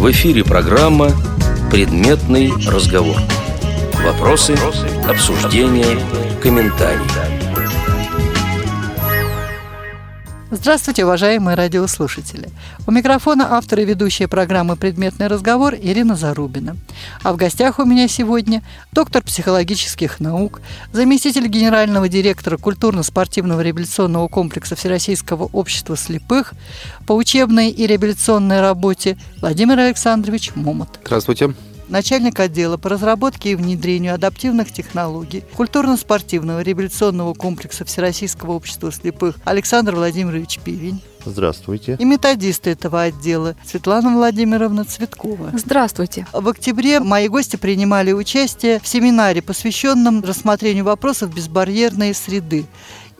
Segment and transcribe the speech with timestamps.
[0.00, 1.10] В эфире программа
[1.70, 3.18] «Предметный разговор».
[4.02, 4.56] Вопросы,
[5.06, 5.98] обсуждения,
[6.42, 7.29] комментарии.
[10.52, 12.48] Здравствуйте, уважаемые радиослушатели.
[12.84, 16.76] У микрофона автор и ведущая программы «Предметный разговор» Ирина Зарубина.
[17.22, 20.60] А в гостях у меня сегодня доктор психологических наук,
[20.92, 26.54] заместитель генерального директора культурно-спортивного революционного комплекса Всероссийского общества слепых
[27.06, 30.98] по учебной и революционной работе Владимир Александрович Момот.
[31.04, 31.54] Здравствуйте
[31.90, 39.94] начальник отдела по разработке и внедрению адаптивных технологий культурно-спортивного революционного комплекса Всероссийского общества слепых Александр
[39.94, 41.02] Владимирович Пивень.
[41.24, 41.96] Здравствуйте.
[41.98, 45.50] И методисты этого отдела Светлана Владимировна Цветкова.
[45.52, 46.26] Здравствуйте.
[46.32, 52.64] В октябре мои гости принимали участие в семинаре, посвященном рассмотрению вопросов безбарьерной среды.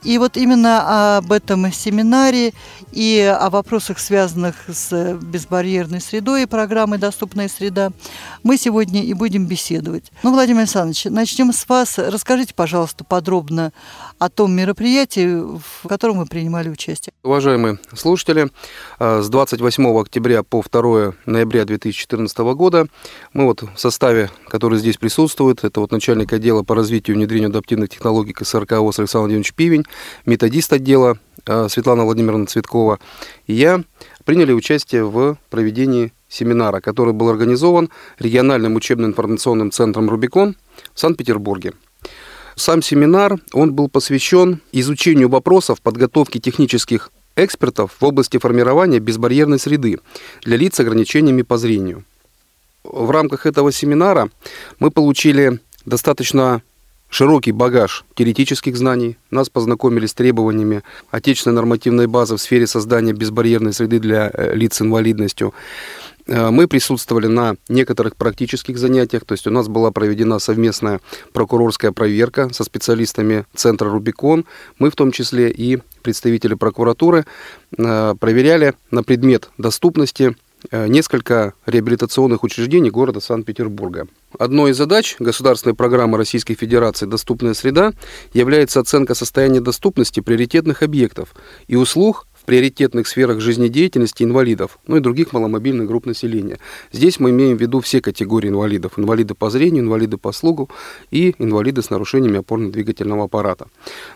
[0.03, 2.53] И вот именно об этом семинаре
[2.91, 7.91] и о вопросах, связанных с безбарьерной средой и программой «Доступная среда»,
[8.43, 10.11] мы сегодня и будем беседовать.
[10.23, 11.99] Ну, Владимир Александрович, начнем с вас.
[11.99, 13.73] Расскажите, пожалуйста, подробно
[14.21, 17.11] о том мероприятии, в котором вы принимали участие.
[17.23, 18.51] Уважаемые слушатели,
[18.99, 22.85] э, с 28 октября по 2 ноября 2014 года
[23.33, 27.49] мы вот в составе, который здесь присутствует, это вот начальник отдела по развитию и внедрению
[27.49, 29.85] адаптивных технологий КСРК ОС Александр Владимирович Пивень,
[30.27, 32.99] методист отдела э, Светлана Владимировна Цветкова
[33.47, 33.81] и я
[34.23, 40.57] приняли участие в проведении семинара, который был организован региональным учебно-информационным центром «Рубикон»
[40.93, 41.73] в Санкт-Петербурге.
[42.61, 49.97] Сам семинар, он был посвящен изучению вопросов подготовки технических экспертов в области формирования безбарьерной среды
[50.43, 52.03] для лиц с ограничениями по зрению.
[52.83, 54.29] В рамках этого семинара
[54.77, 56.61] мы получили достаточно
[57.09, 59.17] широкий багаж теоретических знаний.
[59.31, 64.75] Нас познакомили с требованиями отечественной нормативной базы в сфере создания безбарьерной среды для э, лиц
[64.75, 65.55] с инвалидностью.
[66.27, 70.99] Э, мы присутствовали на некоторых практических занятиях, то есть у нас была проведена совместная
[71.33, 74.45] прокурорская проверка со специалистами Центра «Рубикон».
[74.79, 77.25] Мы в том числе и представители прокуратуры
[77.77, 80.35] э, проверяли на предмет доступности
[80.69, 84.07] Э, несколько реабилитационных учреждений города Санкт-Петербурга.
[84.37, 87.93] Одной из задач государственной программы Российской Федерации «Доступная среда»
[88.33, 91.33] является оценка состояния доступности приоритетных объектов
[91.67, 96.57] и услуг в приоритетных сферах жизнедеятельности инвалидов, ну и других маломобильных групп населения.
[96.91, 98.93] Здесь мы имеем в виду все категории инвалидов.
[98.97, 100.69] Инвалиды по зрению, инвалиды по слугу
[101.11, 103.67] и инвалиды с нарушениями опорно-двигательного аппарата.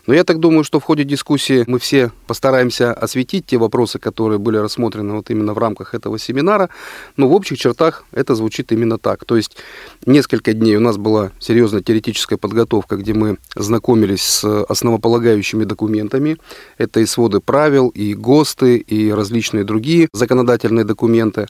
[0.08, 4.40] Но я так думаю, что в ходе дискуссии мы все постараемся осветить те вопросы, которые
[4.40, 6.70] были рассмотрены вот именно в рамках этого семинара.
[7.18, 9.24] Но в общих чертах это звучит именно так.
[9.26, 9.58] То есть
[10.06, 16.38] несколько дней у нас была серьезная теоретическая подготовка, где мы знакомились с основополагающими документами.
[16.80, 21.48] Это и своды правил, и ГОСТы, и различные другие законодательные документы.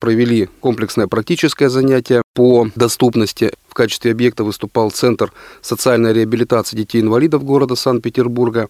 [0.00, 3.52] Провели комплексное практическое занятие по доступности.
[3.68, 8.68] В качестве объекта выступал Центр социальной реабилитации детей-инвалидов города Санкт-Петербурга.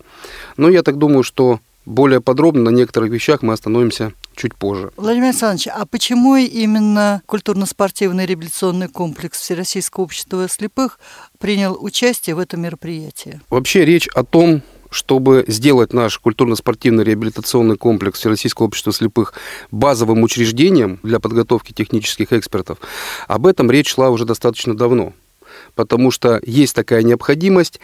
[0.57, 4.91] Но я так думаю, что более подробно на некоторых вещах мы остановимся чуть позже.
[4.97, 10.99] Владимир Александрович, а почему именно культурно-спортивный реабилитационный комплекс Всероссийского общества слепых
[11.39, 13.41] принял участие в этом мероприятии?
[13.51, 14.63] Вообще речь о том,
[14.95, 19.35] чтобы сделать наш культурно-спортивный реабилитационный комплекс Всероссийского общества слепых
[19.73, 22.79] базовым учреждением для подготовки технических экспертов,
[23.27, 25.13] об этом речь шла уже достаточно давно.
[25.75, 27.81] Потому что есть такая необходимость,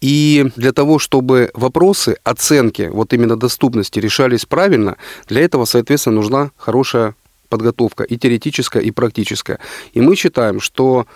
[0.00, 4.96] и для того, чтобы вопросы оценки вот именно доступности решались правильно,
[5.28, 7.14] для этого, соответственно, нужна хорошая
[7.50, 9.58] подготовка и теоретическая, и практическая.
[9.92, 11.06] И мы считаем, что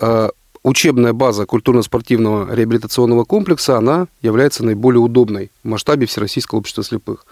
[0.00, 0.28] э,
[0.68, 7.24] учебная база культурно-спортивного реабилитационного комплекса, она является наиболее удобной в масштабе Всероссийского общества слепых.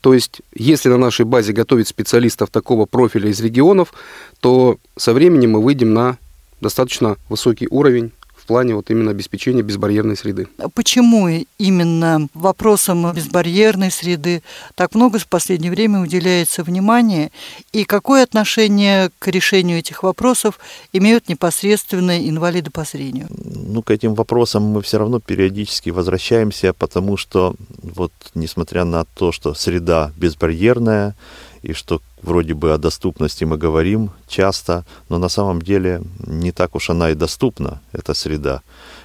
[0.00, 3.92] То есть, если на нашей базе готовить специалистов такого профиля из регионов,
[4.40, 6.18] то со временем мы выйдем на
[6.60, 8.12] достаточно высокий уровень
[8.46, 10.48] плане вот именно обеспечения безбарьерной среды.
[10.74, 11.28] Почему
[11.58, 14.42] именно вопросам безбарьерной среды
[14.74, 17.30] так много в последнее время уделяется внимания
[17.72, 20.58] и какое отношение к решению этих вопросов
[20.92, 23.28] имеют непосредственно инвалиды по зрению?
[23.30, 29.32] Ну, к этим вопросам мы все равно периодически возвращаемся, потому что вот несмотря на то,
[29.32, 31.14] что среда безбарьерная,
[31.62, 36.74] и что вроде бы о доступности мы говорим часто, но на самом деле не так
[36.74, 38.62] уж она и доступна, эта среда.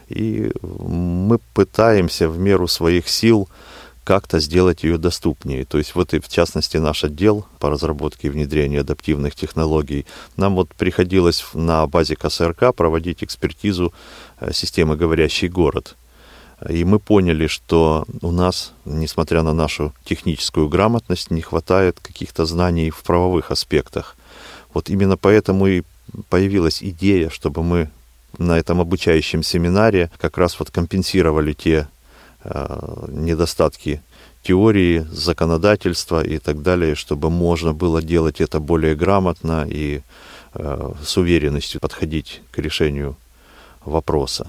[0.10, 3.50] И мы пытаемся в меру своих сил
[4.04, 5.66] как-то сделать ее доступнее.
[5.66, 10.06] То есть вот и в частности наш отдел по разработке и внедрению адаптивных технологий,
[10.38, 13.94] нам вот приходилось на базе КСРК проводить экспертизу
[14.40, 15.96] э, системы «Говорящий город».
[16.70, 22.90] И мы поняли, что у нас, несмотря на нашу техническую грамотность, не хватает каких-то знаний
[22.90, 24.16] в правовых аспектах.
[24.74, 25.84] Вот именно поэтому и
[26.30, 27.90] появилась идея, чтобы мы
[28.38, 31.88] на этом обучающем семинаре как раз вот компенсировали те
[32.44, 34.02] э, недостатки
[34.44, 40.02] теории, законодательства и так далее, чтобы можно было делать это более грамотно и
[40.54, 43.18] э, с уверенностью подходить к решению
[43.84, 44.48] вопроса.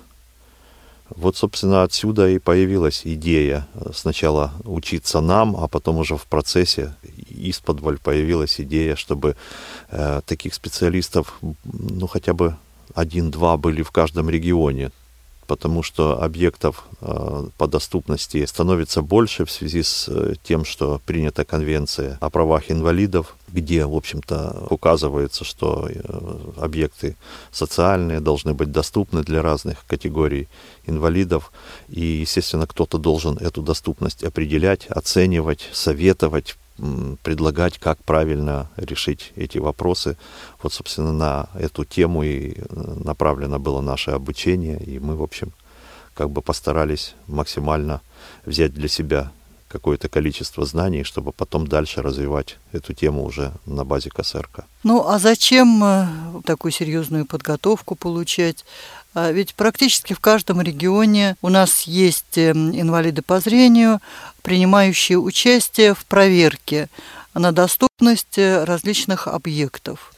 [1.11, 6.94] Вот, собственно, отсюда и появилась идея сначала учиться нам, а потом уже в процессе
[7.29, 9.37] из подваль появилась идея, чтобы
[9.91, 12.56] э, таких специалистов, ну, хотя бы
[12.94, 14.91] один-два были в каждом регионе
[15.46, 21.44] потому что объектов э, по доступности становится больше в связи с э, тем, что принята
[21.44, 27.16] конвенция о правах инвалидов, где, в общем-то, указывается, что э, объекты
[27.52, 30.48] социальные должны быть доступны для разных категорий
[30.87, 31.52] инвалидов.
[31.88, 36.56] И, естественно, кто-то должен эту доступность определять, оценивать, советовать,
[37.23, 40.17] предлагать, как правильно решить эти вопросы.
[40.62, 45.52] Вот, собственно, на эту тему и э, направлено было наше обучение, и мы, в общем,
[46.14, 48.00] как бы постарались максимально
[48.44, 49.31] взять для себя
[49.69, 54.64] какое-то количество знаний, чтобы потом дальше развивать эту тему уже на базе КСРК.
[54.84, 56.06] Ну, а зачем э,
[56.44, 58.64] такую серьезную подготовку получать?
[59.17, 64.03] А ведь практически в каждом регионе у нас есть эм, инвалиды по зрению,
[64.43, 66.91] принимающие участие в проверке
[67.33, 70.13] на доступность э, различных объектов.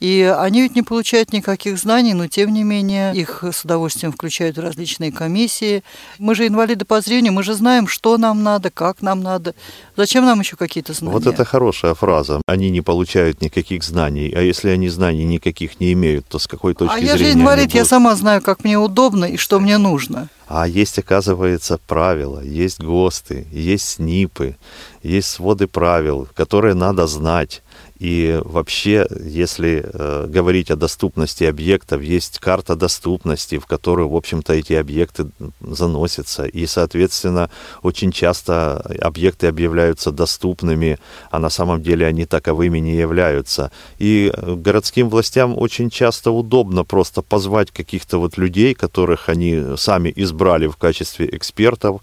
[0.00, 4.56] И они ведь не получают никаких знаний, но тем не менее их с удовольствием включают
[4.56, 5.82] в различные комиссии.
[6.18, 9.54] Мы же инвалиды по зрению, мы же знаем, что нам надо, как нам надо.
[9.96, 11.12] Зачем нам еще какие-то знания?
[11.12, 12.40] Вот это хорошая фраза.
[12.46, 14.32] Они не получают никаких знаний.
[14.36, 17.12] А если они знаний никаких не имеют, то с какой точки а зрения...
[17.12, 20.28] А я же инвалид, я сама знаю, как мне удобно и что мне нужно.
[20.46, 24.56] А есть, оказывается, правила, есть ГОСТы, есть СНИПы,
[25.02, 27.62] есть своды правил, которые надо знать.
[27.98, 34.52] И вообще, если э, говорить о доступности объектов, есть карта доступности, в которую, в общем-то,
[34.52, 35.26] эти объекты
[35.60, 36.44] заносятся.
[36.44, 37.50] И, соответственно,
[37.82, 40.98] очень часто объекты объявляются доступными,
[41.30, 43.72] а на самом деле они таковыми не являются.
[43.98, 50.12] И э, городским властям очень часто удобно просто позвать каких-то вот людей, которых они сами
[50.14, 52.00] избрали в качестве экспертов,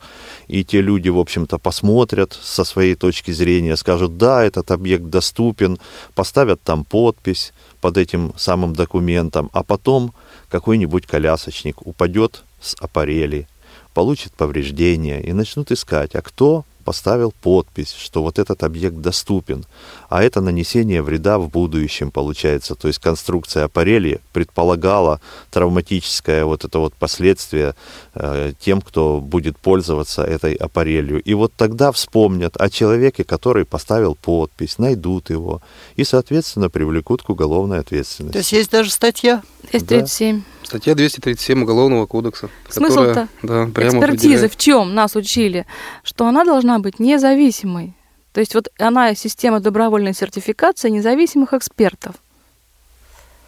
[0.47, 5.79] и те люди, в общем-то, посмотрят со своей точки зрения, скажут, да, этот объект доступен,
[6.13, 10.13] поставят там подпись под этим самым документом, а потом
[10.49, 13.47] какой-нибудь колясочник упадет с аппарели,
[13.93, 19.65] получит повреждения и начнут искать, а кто поставил подпись, что вот этот объект доступен,
[20.07, 22.75] а это нанесение вреда в будущем получается.
[22.75, 25.19] То есть конструкция аппарели предполагала
[25.51, 27.75] травматическое вот это вот последствие
[28.13, 31.21] э, тем, кто будет пользоваться этой аппарелью.
[31.21, 35.61] И вот тогда вспомнят о человеке, который поставил подпись, найдут его
[35.95, 38.33] и, соответственно, привлекут к уголовной ответственности.
[38.33, 39.41] То есть есть даже статья?
[39.65, 40.37] 237.
[40.37, 40.43] Да.
[40.63, 42.49] Статья 237 Уголовного кодекса.
[42.69, 45.65] Смысл-то да, экспертизы в чем нас учили?
[46.03, 47.93] Что она должна быть независимой.
[48.33, 52.15] То есть вот она система добровольной сертификации независимых экспертов.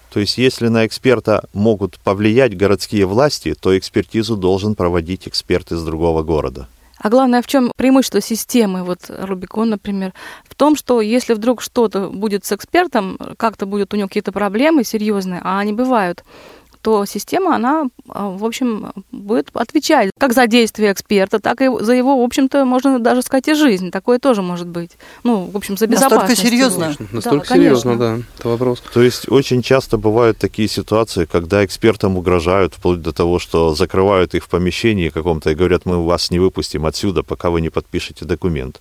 [0.10, 5.84] То есть если на эксперта могут повлиять городские власти, то экспертизу должен проводить эксперт из
[5.84, 6.68] другого города.
[7.00, 10.14] А главное, в чем преимущество системы, вот Рубикон, например,
[10.46, 14.84] в том, что если вдруг что-то будет с экспертом, как-то будут у него какие-то проблемы
[14.84, 16.24] серьезные, а они бывают,
[16.82, 21.94] то система, она, а, в общем, будет отвечать как за действия эксперта, так и за
[21.94, 23.92] его, в общем-то, можно даже сказать, и жизнь.
[23.92, 24.92] Такое тоже может быть.
[25.24, 26.30] Ну, в общем, за безопасность.
[26.30, 26.84] Настолько серьезно?
[26.86, 28.84] Конечно, настолько да, серьезно, да, это вопрос.
[28.94, 34.36] То есть очень часто бывают такие ситуации, когда экспертам угрожают, вплоть до того, что закрывают
[34.36, 38.26] их в помещении каком-то и говорят, мы вас не выпустим отсюда, пока вы не подпишете
[38.26, 38.80] документ.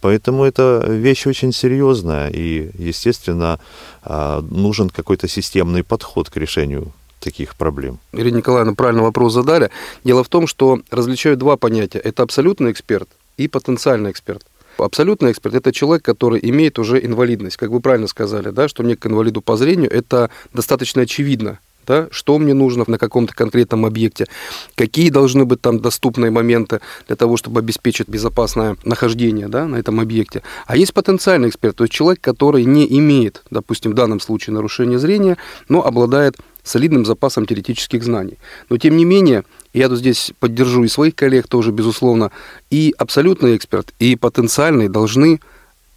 [0.00, 3.58] Поэтому это вещь очень серьезная, и, естественно,
[4.02, 7.98] а, нужен какой-то системный подход к решению таких проблем.
[8.12, 9.70] Ирина Николаевна правильно вопрос задали.
[10.04, 11.98] Дело в том, что различают два понятия.
[11.98, 14.44] Это абсолютный эксперт и потенциальный эксперт.
[14.78, 17.56] Абсолютный эксперт– это человек, который имеет уже инвалидность.
[17.56, 22.08] Как вы правильно сказали, да, что мне к инвалиду по зрению это достаточно очевидно да,
[22.10, 24.26] что мне нужно на каком-то конкретном объекте,
[24.74, 29.98] какие должны быть там доступные моменты для того, чтобы обеспечить безопасное нахождение да, на этом
[29.98, 30.42] объекте.
[30.66, 34.98] А есть потенциальный эксперт, то есть человек, который не имеет, допустим, в данном случае нарушения
[34.98, 38.36] зрения, но обладает солидным запасом теоретических знаний.
[38.68, 42.30] Но тем не менее, я тут здесь поддержу и своих коллег тоже, безусловно,
[42.70, 45.40] и абсолютный эксперт, и потенциальный должны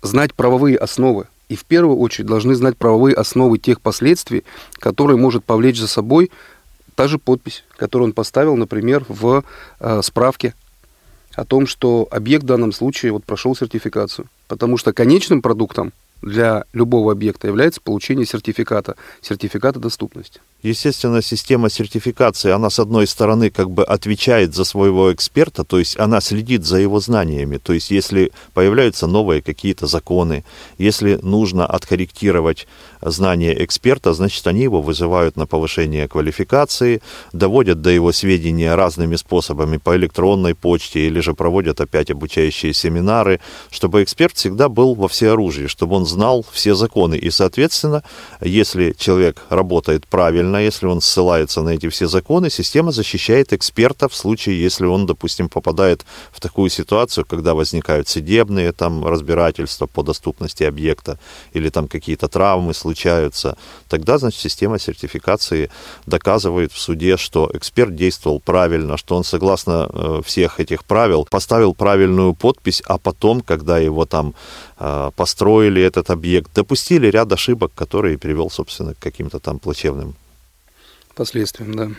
[0.02, 4.46] знать правовые основы и в первую очередь должны знать правовые основы тех последствий,
[4.80, 6.32] которые может повлечь за собой
[6.96, 9.44] та же подпись, которую он поставил, например, в
[9.82, 10.54] э, справке
[11.34, 14.28] о том, что объект в данном случае вот прошел сертификацию.
[14.48, 15.92] Потому что конечным продуктом
[16.22, 20.40] для любого объекта является получение сертификата, сертификата доступности.
[20.64, 26.00] Естественно, система сертификации, она с одной стороны как бы отвечает за своего эксперта, то есть
[26.00, 27.58] она следит за его знаниями.
[27.58, 30.44] То есть если появляются новые какие-то законы,
[30.78, 32.68] если нужно откорректировать
[33.02, 37.02] знания эксперта, значит, они его вызывают на повышение квалификации,
[37.34, 43.40] доводят до его сведения разными способами по электронной почте или же проводят опять обучающие семинары,
[43.72, 47.16] чтобы эксперт всегда был во всеоружии, чтобы он знал все законы.
[47.16, 48.04] И, соответственно,
[48.42, 54.16] если человек работает правильно, если он ссылается на эти все законы, система защищает эксперта в
[54.16, 60.64] случае, если он, допустим, попадает в такую ситуацию, когда возникают судебные там разбирательства по доступности
[60.64, 61.18] объекта
[61.54, 65.70] или там какие-то травмы случаются, тогда, значит, система сертификации
[66.06, 71.74] доказывает в суде, что эксперт действовал правильно, что он согласно э, всех этих правил поставил
[71.74, 74.34] правильную подпись, а потом, когда его там
[74.80, 80.16] э, построили этот объект, допустили ряд ошибок, которые привел, собственно, к каким-то там плачевным
[81.14, 81.90] последствиям, да.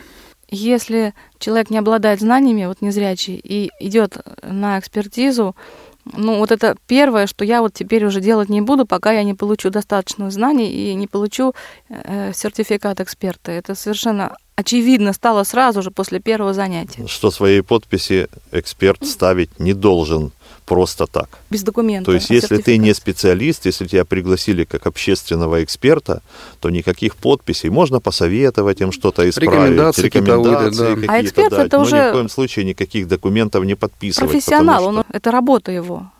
[0.48, 5.56] Если человек не обладает знаниями, вот незрячий, и идет на экспертизу,
[6.04, 9.34] ну, вот это первое, что я вот теперь уже делать не буду, пока я не
[9.34, 11.54] получу достаточно знаний и не получу
[11.88, 13.52] э, сертификат эксперта.
[13.52, 17.06] Это совершенно очевидно стало сразу же после первого занятия.
[17.06, 20.32] Что своей подписи эксперт ставить не должен
[20.64, 21.28] просто так.
[21.50, 22.06] Без документов.
[22.06, 26.22] То есть, если ты не специалист, если тебя пригласили как общественного эксперта,
[26.60, 27.70] то никаких подписей.
[27.70, 31.12] Можно посоветовать им что-то исправить, рекомендации, рекомендации да.
[31.12, 34.30] А эксперт дать, это но уже ни в коем случае никаких документов не подписывать.
[34.30, 34.88] Профессионал, что...
[34.88, 36.10] он, это работа его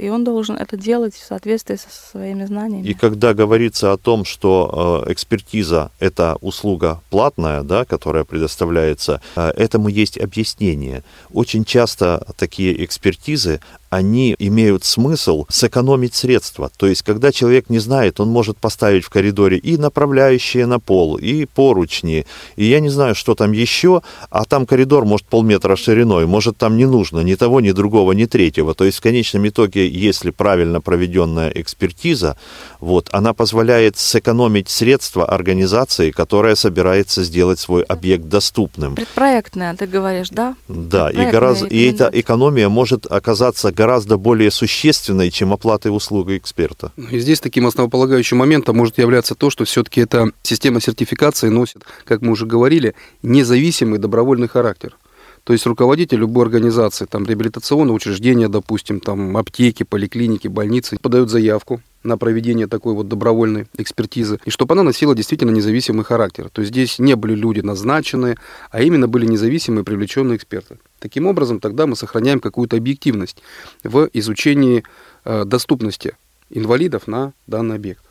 [0.00, 2.86] и он должен это делать в соответствии со своими знаниями.
[2.86, 9.50] И когда говорится о том, что э, экспертиза– это услуга платная, да, которая предоставляется, э,
[9.50, 11.04] этому есть объяснение.
[11.32, 13.60] Очень часто такие экспертизы,
[13.90, 16.70] они имеют смысл сэкономить средства.
[16.76, 21.16] То есть, когда человек не знает, он может поставить в коридоре и направляющие на пол,
[21.16, 22.24] и поручни,
[22.56, 26.76] и я не знаю, что там еще, а там коридор может полметра шириной, может там
[26.76, 28.74] не нужно ни того, ни другого, ни третьего.
[28.74, 32.36] То есть, в конечном итоге, если правильно проведенная экспертиза,
[32.78, 38.94] вот, она позволяет сэкономить средства организации, которая собирается сделать свой объект доступным.
[38.94, 40.54] Предпроектная, ты говоришь, да?
[40.68, 46.92] Да, и, гораздо, и эта экономия может оказаться гораздо более существенной, чем оплата услуг эксперта.
[47.10, 52.20] И здесь таким основополагающим моментом может являться то, что все-таки эта система сертификации носит, как
[52.20, 54.96] мы уже говорили, независимый добровольный характер.
[55.44, 61.82] То есть руководитель любой организации, там реабилитационного учреждения, допустим, там аптеки, поликлиники, больницы, подают заявку
[62.02, 66.48] на проведение такой вот добровольной экспертизы, и чтобы она носила действительно независимый характер.
[66.50, 68.38] То есть здесь не были люди назначенные,
[68.70, 70.78] а именно были независимые привлеченные эксперты.
[70.98, 73.42] Таким образом, тогда мы сохраняем какую-то объективность
[73.84, 74.84] в изучении
[75.24, 76.16] э, доступности
[76.48, 78.02] инвалидов на данный объект.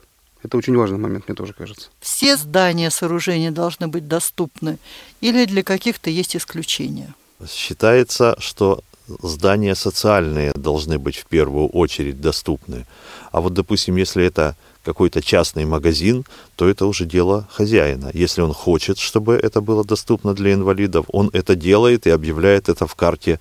[0.41, 1.89] Это очень важный момент, мне тоже кажется.
[1.99, 4.77] Все здания, сооружения должны быть доступны
[5.19, 7.13] или для каких-то есть исключения?
[7.47, 8.81] Считается, что
[9.21, 12.85] здания социальные должны быть в первую очередь доступны.
[13.31, 18.11] А вот, допустим, если это какой-то частный магазин, то это уже дело хозяина.
[18.13, 22.87] Если он хочет, чтобы это было доступно для инвалидов, он это делает и объявляет это
[22.87, 23.39] в карте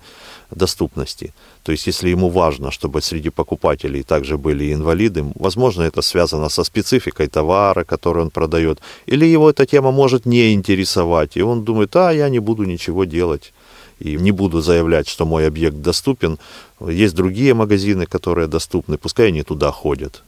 [0.51, 1.33] доступности.
[1.63, 6.63] То есть, если ему важно, чтобы среди покупателей также были инвалиды, возможно, это связано со
[6.63, 11.95] спецификой товара, который он продает, или его эта тема может не интересовать, и он думает,
[11.95, 13.53] а, я не буду ничего делать
[13.99, 16.39] и не буду заявлять, что мой объект доступен.
[16.79, 20.23] Есть другие магазины, которые доступны, пускай они туда ходят.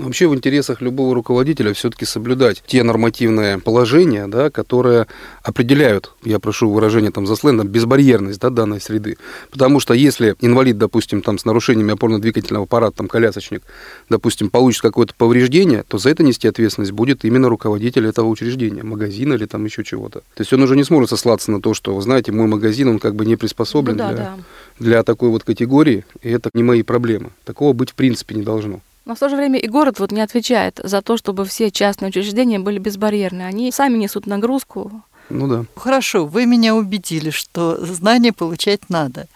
[0.00, 5.06] Вообще в интересах любого руководителя все-таки соблюдать те нормативные положения, да, которые
[5.42, 9.18] определяют, я прошу выражения там за сленгом, безбарьерность да, данной среды.
[9.50, 13.62] Потому что если инвалид, допустим, там с нарушениями опорно-двигательного аппарата, там колясочник,
[14.08, 19.34] допустим, получит какое-то повреждение, то за это нести ответственность будет именно руководитель этого учреждения, магазина
[19.34, 20.20] или там еще чего-то.
[20.20, 22.98] То есть он уже не сможет сослаться на то, что, вы знаете, мой магазин, он
[23.00, 24.36] как бы не приспособлен ну, да, для, да.
[24.78, 27.32] для такой вот категории, и это не мои проблемы.
[27.44, 28.80] Такого быть в принципе не должно.
[29.04, 32.10] Но в то же время и город вот не отвечает за то, чтобы все частные
[32.10, 33.42] учреждения были безбарьерны.
[33.42, 35.02] Они сами несут нагрузку.
[35.30, 35.64] Ну да.
[35.76, 39.26] Хорошо, вы меня убедили, что знания получать надо.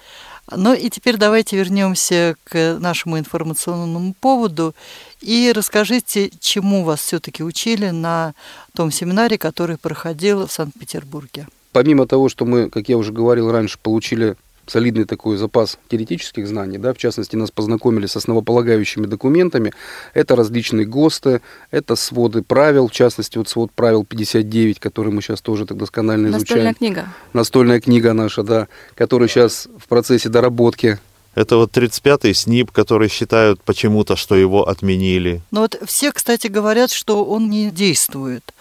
[0.50, 4.74] Ну и теперь давайте вернемся к нашему информационному поводу
[5.20, 8.34] и расскажите, чему вас все-таки учили на
[8.74, 11.46] том семинаре, который проходил в Санкт-Петербурге.
[11.72, 16.78] Помимо того, что мы, как я уже говорил раньше, получили солидный такой запас теоретических знаний,
[16.78, 19.72] да, в частности, нас познакомили с основополагающими документами,
[20.14, 21.40] это различные ГОСТы,
[21.70, 26.28] это своды правил, в частности, вот свод правил 59, который мы сейчас тоже так досконально
[26.28, 26.64] изучаем.
[26.64, 27.08] Настольная книга.
[27.32, 30.98] Настольная книга наша, да, которая сейчас в процессе доработки
[31.34, 35.42] Это вот 35-й СНИП, который считают почему-то, что его отменили.
[35.50, 38.54] Но вот все, кстати, говорят, что он не действует.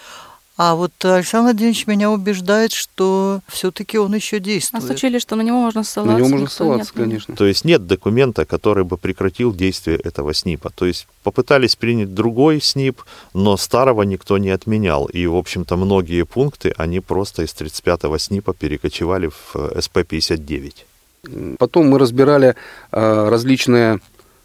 [0.55, 4.83] А вот Александр Владимирович меня убеждает, что все-таки он еще действует.
[4.83, 6.13] Нас учили, что на него можно ссылаться.
[6.13, 7.10] На него можно ссылаться, отменил.
[7.10, 7.36] конечно.
[7.36, 10.69] То есть нет документа, который бы прекратил действие этого СНИПа.
[10.69, 13.01] То есть попытались принять другой СНИП,
[13.33, 15.07] но старого никто не отменял.
[15.07, 21.55] И, в общем-то, многие пункты, они просто из 35-го СНИПа перекочевали в э, СП-59.
[21.57, 22.55] Потом мы разбирали
[22.91, 24.01] а, различные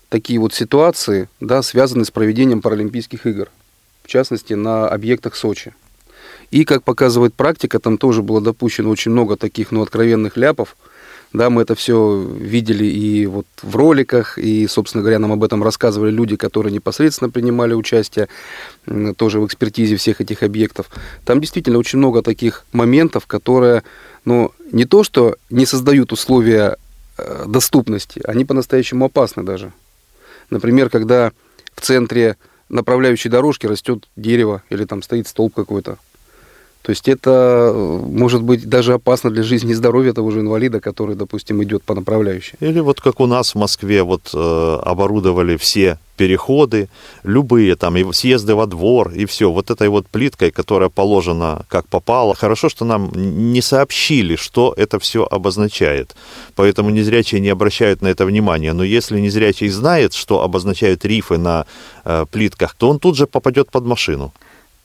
[0.08, 3.50] такие вот ситуации, да, связанные с проведением Паралимпийских игр,
[4.04, 5.74] в частности, на объектах Сочи.
[6.50, 10.76] И, как показывает практика, там тоже было допущено очень много таких, ну, откровенных ляпов.
[11.34, 15.62] Да, мы это все видели и вот в роликах, и, собственно говоря, нам об этом
[15.62, 18.28] рассказывали люди, которые непосредственно принимали участие
[19.16, 20.88] тоже в экспертизе всех этих объектов.
[21.26, 23.82] Там действительно очень много таких моментов, которые,
[24.24, 26.78] ну, не то что не создают условия
[27.18, 29.74] э, доступности, они по-настоящему опасны даже.
[30.48, 31.32] Например, когда
[31.74, 32.38] в центре
[32.70, 35.98] направляющей дорожки растет дерево или там стоит столб какой-то.
[36.88, 40.80] То есть это э, может быть даже опасно для жизни и здоровья того же инвалида,
[40.80, 42.54] который, допустим, идет по направляющей.
[42.60, 46.88] Или вот как у нас в Москве вот э, оборудовали все переходы,
[47.24, 49.52] любые там и съезды во двор, и все.
[49.52, 52.34] Вот этой вот плиткой, которая положена как попало.
[52.34, 56.16] Хорошо, что нам не сообщили, что это все обозначает.
[56.56, 58.72] Поэтому незрячие не обращают на это внимания.
[58.72, 61.66] Но если незрячий знает, что обозначают рифы на
[62.06, 64.32] э, плитках, то он тут же попадет под машину.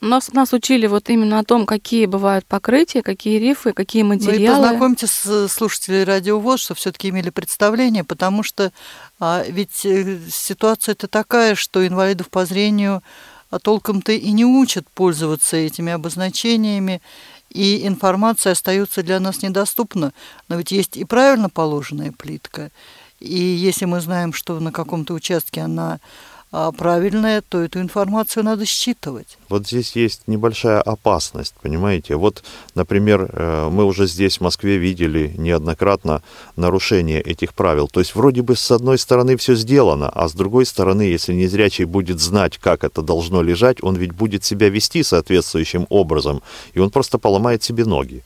[0.03, 4.17] Нас, нас учили вот именно о том, какие бывают покрытия, какие рифы, какие Ну и
[4.17, 4.61] материалы.
[4.61, 8.73] познакомьте с слушателей радиовоз, что все-таки имели представление, потому что
[9.21, 13.01] а, ведь э, ситуация-то такая, что инвалидов по зрению
[13.49, 17.01] а, толком-то и не учат пользоваться этими обозначениями,
[17.49, 20.11] и информация остается для нас недоступна.
[20.49, 22.71] Но ведь есть и правильно положенная плитка,
[23.21, 26.01] и если мы знаем, что на каком-то участке она
[26.77, 29.39] правильная, то эту информацию надо считывать.
[29.49, 32.15] Вот здесь есть небольшая опасность, понимаете?
[32.15, 32.43] Вот,
[32.75, 36.21] например, э, мы уже здесь, в Москве, видели неоднократно
[36.55, 37.87] нарушение этих правил.
[37.87, 41.85] То есть вроде бы с одной стороны все сделано, а с другой стороны, если незрячий
[41.85, 46.91] будет знать, как это должно лежать, он ведь будет себя вести соответствующим образом, и он
[46.91, 48.23] просто поломает себе ноги.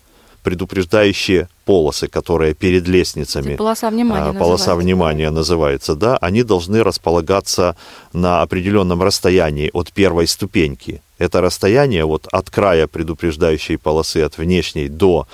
[0.48, 4.76] Предупреждающие полосы, которые перед лестницами, Полоса внимания а, полоса называется.
[4.76, 7.76] внимания называется, да, они должны располагаться
[8.14, 11.02] на определенном расстоянии от первой ступеньки.
[11.18, 15.28] Это расстояние вот от края предупреждающей полосы, от внешней до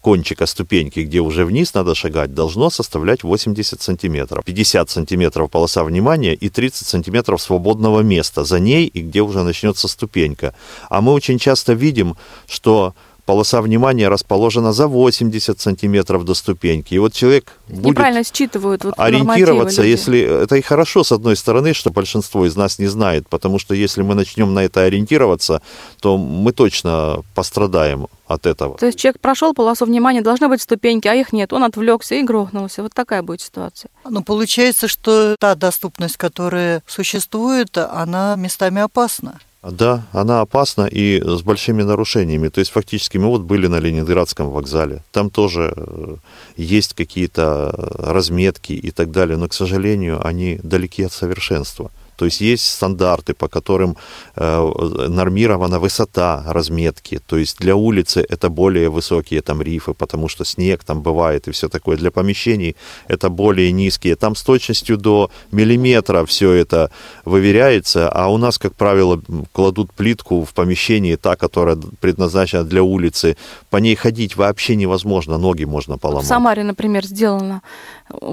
[0.00, 4.44] кончика ступеньки, где уже вниз надо шагать, должно составлять 80 сантиметров.
[4.44, 9.88] 50 сантиметров полоса внимания и 30 сантиметров свободного места за ней, и где уже начнется
[9.88, 10.54] ступенька.
[10.90, 12.16] А мы очень часто видим,
[12.46, 12.94] что
[13.26, 16.94] полоса внимания расположена за 80 сантиметров до ступеньки.
[16.94, 19.90] И вот человек будет Неправильно считывают вот ориентироваться, люди.
[19.90, 23.74] если это и хорошо с одной стороны, что большинство из нас не знает, потому что
[23.74, 25.60] если мы начнем на это ориентироваться,
[26.00, 28.78] то мы точно пострадаем от этого.
[28.78, 31.52] То есть человек прошел полосу внимания, должны быть ступеньки, а их нет.
[31.52, 32.82] Он отвлекся и грохнулся.
[32.82, 33.90] Вот такая будет ситуация.
[34.08, 39.40] Ну, получается, что та доступность, которая существует, она местами опасна.
[39.70, 42.48] Да, она опасна и с большими нарушениями.
[42.48, 45.02] То есть фактически мы вот были на Ленинградском вокзале.
[45.10, 46.16] Там тоже э,
[46.56, 51.90] есть какие-то разметки и так далее, но, к сожалению, они далеки от совершенства.
[52.16, 53.96] То есть есть стандарты, по которым
[54.36, 57.20] э, нормирована высота разметки.
[57.26, 61.50] То есть для улицы это более высокие там рифы, потому что снег там бывает и
[61.50, 61.96] все такое.
[61.96, 62.76] Для помещений
[63.08, 64.16] это более низкие.
[64.16, 66.90] Там с точностью до миллиметра все это
[67.24, 69.20] выверяется, а у нас, как правило,
[69.52, 73.36] кладут плитку в помещении, та, которая предназначена для улицы.
[73.70, 76.24] По ней ходить вообще невозможно, ноги можно поломать.
[76.24, 77.62] в Самаре, например, сделано.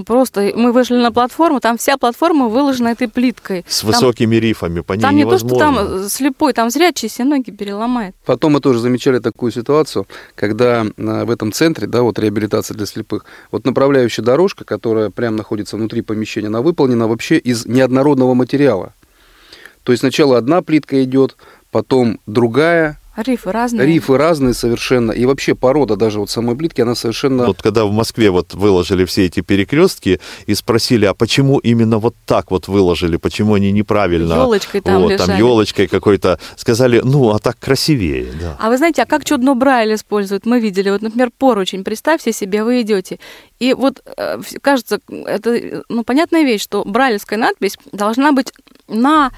[0.05, 3.65] Просто мы вышли на платформу, там вся платформа выложена этой плиткой.
[3.67, 5.57] С Там- высокими рифами, по ней Там не то, невозможно.
[5.57, 8.15] что там слепой, там зрячий себе ноги переломает.
[8.25, 12.85] Потом мы тоже замечали такую ситуацию, когда а, в этом центре, да, вот реабилитация для
[12.85, 18.93] слепых, вот направляющая дорожка, которая прямо находится внутри помещения, она выполнена вообще из неоднородного материала.
[19.83, 21.35] То есть сначала одна плитка идет,
[21.71, 23.85] потом другая, Рифы разные.
[23.85, 27.45] рифы разные совершенно, и вообще порода даже вот самой плитки, она совершенно...
[27.45, 32.15] Вот когда в Москве вот выложили все эти перекрестки и спросили, а почему именно вот
[32.25, 34.33] так вот выложили, почему они неправильно...
[34.33, 36.39] Ёлочкой там вот, там елочкой какой-то.
[36.55, 38.57] Сказали, ну, а так красивее, да.
[38.59, 40.47] А вы знаете, а как чудно Брайль используют?
[40.47, 41.83] Мы видели, вот, например, поручень.
[41.83, 43.19] Представьте себе, вы идете.
[43.59, 48.51] И вот э, кажется, это ну, понятная вещь, что брайлевская надпись должна быть
[48.87, 49.31] на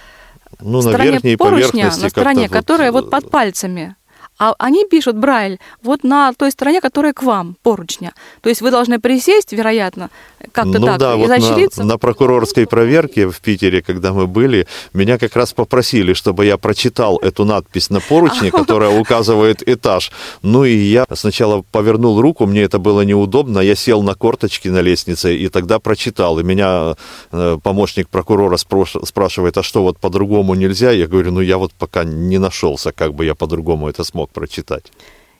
[0.59, 3.95] Ну, на стороне верхней поручня, поверхности на стороне, которая вот э, под пальцами.
[4.37, 8.13] А они пишут Брайль вот на той стороне, которая к вам, поручня.
[8.41, 10.09] То есть вы должны присесть, вероятно,
[10.51, 11.81] как-то ну так, да, вот изощриться.
[11.81, 16.57] на, на прокурорской проверке в Питере, когда мы были, меня как раз попросили, чтобы я
[16.57, 20.11] прочитал эту надпись на поручне, которая указывает этаж.
[20.41, 24.81] Ну и я сначала повернул руку, мне это было неудобно, я сел на корточки на
[24.81, 26.39] лестнице и тогда прочитал.
[26.39, 26.95] И меня
[27.31, 30.91] э, помощник прокурора спрашивает, а что вот по-другому нельзя?
[30.91, 34.91] Я говорю, ну я вот пока не нашелся, как бы я по-другому это смог прочитать.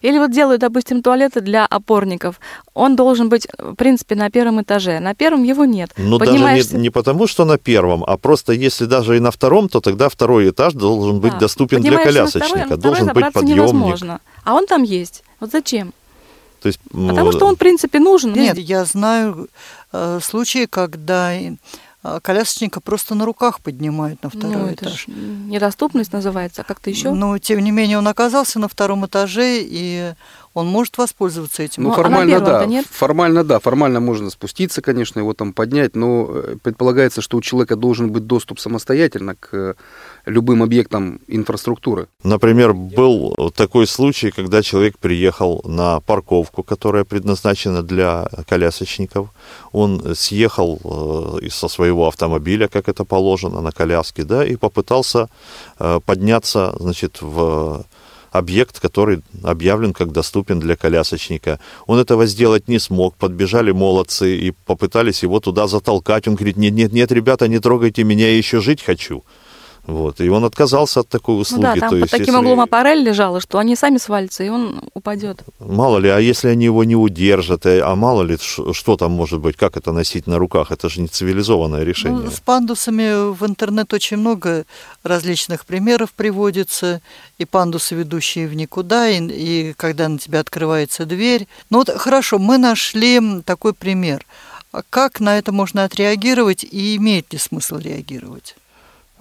[0.02, 2.40] Или вот делают, допустим, туалеты для опорников.
[2.76, 5.00] Он должен быть, в принципе, на первом этаже.
[5.00, 5.92] На первом его нет.
[5.98, 9.32] Ну, даже Поднимаешься- не, не потому, что на первом, а просто если даже и на
[9.32, 11.40] втором, то тогда второй этаж должен быть Да.
[11.40, 12.58] доступен для Поднимаешься на колясочника.
[12.58, 13.56] второй, а на должен второй быть подъемник.
[13.58, 14.20] невозможно.
[14.44, 15.24] А он там есть.
[15.40, 15.92] Вот зачем?
[16.62, 18.34] То есть, Потому что он, в принципе, нужен.
[18.34, 19.48] Нет, я знаю
[19.94, 21.32] э, случаи, когда
[22.22, 25.08] колясочника просто на руках поднимают на второй ну, этаж.
[25.08, 27.12] недоступность называется, а как-то еще.
[27.12, 30.14] Но, тем не менее, он оказался на втором этаже, и
[30.56, 31.84] он может воспользоваться этим.
[31.84, 32.66] Ну, Ну, а формально первом-то да.
[32.66, 32.86] нет?
[32.90, 33.60] Формально да.
[33.60, 38.26] Формально можно спуститься, конечно, его там поднять, но э, предполагается, что у человека должен быть
[38.26, 39.74] доступ самостоятельно к э,
[40.26, 42.08] любым объектам инфраструктуры.
[42.24, 49.28] Например, был такой случай, когда человек приехал на парковку, которая предназначена для колясочников.
[49.74, 50.80] Он съехал
[51.42, 55.28] э, со своего автомобиля, как это положено, на коляске, да, и попытался
[56.06, 57.84] подняться, значит, в
[58.38, 61.60] объект, который объявлен как доступен для колясочника.
[61.88, 63.16] Он этого сделать не смог.
[63.16, 66.28] Подбежали молодцы и попытались его туда затолкать.
[66.28, 69.24] Он говорит, нет, нет, нет, ребята, не трогайте меня, я еще жить хочу.
[69.88, 70.20] Вот.
[70.20, 71.62] И он отказался от такой ну услуги.
[71.62, 74.50] да, там То под есть, таким если- углом аппарель лежала, что они сами свалятся, и
[74.50, 75.44] он упадет.
[75.60, 79.40] Мало ли, а если они его не удержат, э, а мало ли, что там может
[79.40, 82.24] быть, как это носить на руках, это же не цивилизованное решение.
[82.26, 84.66] Ну, с пандусами в интернет очень много
[85.04, 87.02] различных примеров приводится.
[87.38, 91.48] И пандусы, ведущие в никуда, и, и когда на тебя открывается дверь.
[91.70, 94.26] Ну вот хорошо, мы нашли такой пример.
[94.72, 98.56] А Как на это можно отреагировать и имеет ли смысл реагировать?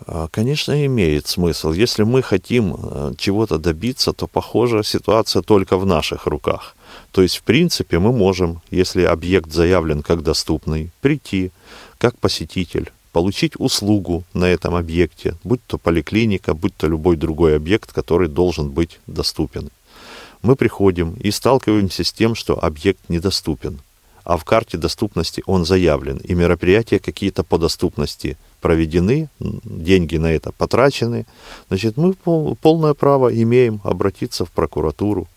[0.06, 1.72] А, Конечно, имеет смысл.
[1.72, 6.76] Если мы хотим э, чего-то добиться, то, похоже, ситуация только в наших руках.
[7.10, 11.50] То есть, в принципе, мы можем, если объект заявлен как доступный, прийти
[11.98, 17.92] как посетитель, получить услугу на этом объекте, будь то поликлиника, будь то любой другой объект,
[17.92, 19.70] который должен быть доступен.
[20.42, 23.78] Мы приходим и сталкиваемся с тем, что объект недоступен,
[24.24, 30.52] а в карте доступности он заявлен, и мероприятия какие-то по доступности проведены, деньги на это
[30.52, 31.26] потрачены,
[31.68, 35.28] значит, мы пол- полное право имеем обратиться в прокуратуру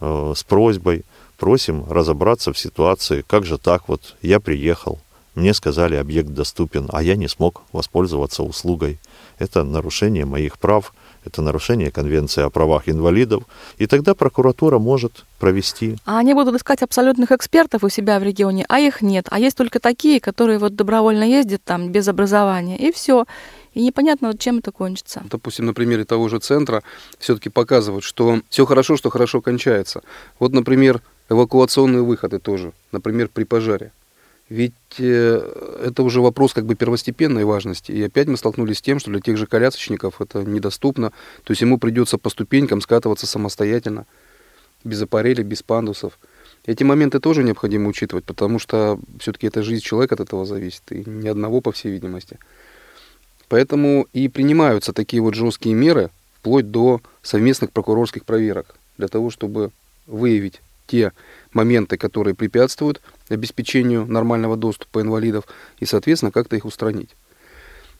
[0.00, 1.04] э, с просьбой,
[1.38, 4.98] просим разобраться в ситуации, как же так вот, я приехал,
[5.34, 8.98] мне сказали, объект доступен, а я не смог воспользоваться услугой.
[9.38, 10.92] Это нарушение моих прав,
[11.28, 13.44] это нарушение Конвенции о правах инвалидов,
[13.78, 18.64] и тогда прокуратура может провести А они будут искать абсолютных экспертов у себя в регионе,
[18.68, 19.26] а их нет.
[19.30, 23.24] А есть только такие, которые вот добровольно ездят там без образования, и все.
[23.74, 25.22] И непонятно, вот чем это кончится.
[25.30, 26.82] Допустим, на примере того же центра
[27.18, 30.02] все-таки показывают, что все хорошо, что хорошо кончается.
[30.40, 33.92] Вот, например, эвакуационные выходы тоже, например, при пожаре.
[34.48, 37.92] Ведь э, это уже вопрос как бы первостепенной важности.
[37.92, 41.10] И опять мы столкнулись с тем, что для тех же колясочников это недоступно.
[41.44, 44.06] То есть ему придется по ступенькам скатываться самостоятельно,
[44.84, 46.18] без аппарели, без пандусов.
[46.64, 51.02] Эти моменты тоже необходимо учитывать, потому что все-таки эта жизнь человека от этого зависит, и
[51.08, 52.38] ни одного, по всей видимости.
[53.48, 59.70] Поэтому и принимаются такие вот жесткие меры, вплоть до совместных прокурорских проверок, для того, чтобы
[60.06, 61.12] выявить те
[61.52, 65.44] моменты, которые препятствуют обеспечению нормального доступа инвалидов,
[65.78, 67.10] и, соответственно, как-то их устранить.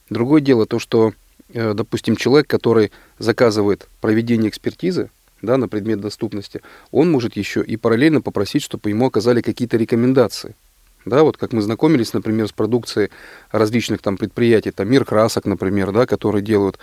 [0.09, 1.13] Другое дело то, что,
[1.53, 5.09] э, допустим, человек, который заказывает проведение экспертизы
[5.41, 10.55] да, на предмет доступности, он может еще и параллельно попросить, чтобы ему оказали какие-то рекомендации.
[11.05, 13.09] Да, вот как мы знакомились, например, с продукцией
[13.51, 16.77] различных там предприятий, там Мир красок, например, да, которые делают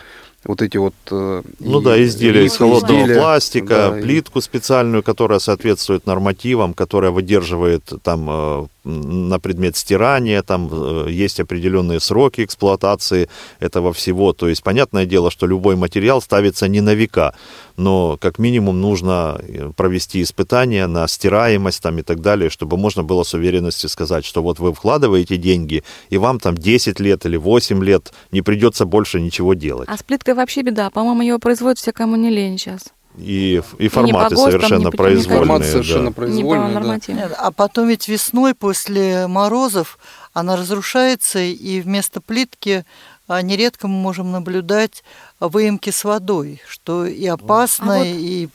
[0.46, 0.94] вот эти вот...
[1.10, 5.38] э, Ну и- да, изделия из и холодного изделия, пластика, да, и- плитку специальную, которая
[5.38, 13.28] соответствует нормативам, которая выдерживает там э, на предмет стирания, там э, есть определенные сроки эксплуатации
[13.58, 14.32] этого всего.
[14.32, 17.34] То есть понятное дело, что любой материал ставится не на века,
[17.76, 19.40] но как минимум нужно
[19.76, 24.42] провести испытания на стираемость там и так далее, чтобы можно было с уверенностью сказать, что
[24.42, 29.20] вот вы вкладываете деньги, и вам там 10 лет или 8 лет не придется больше
[29.20, 29.88] ничего делать.
[29.90, 30.90] А с плиткой вообще беда.
[30.90, 32.82] По-моему, ее производят все, кому не лень сейчас.
[33.18, 35.38] И, и форматы ГОСТам, совершенно по- произвольные.
[35.38, 35.66] Формат да.
[35.68, 37.12] совершенно Не по произвольный, да.
[37.14, 39.98] Нет, а потом ведь весной после морозов
[40.34, 42.84] она разрушается, и вместо плитки
[43.28, 45.02] а нередко мы можем наблюдать
[45.40, 48.48] выемки с водой, что и опасно, А вот и...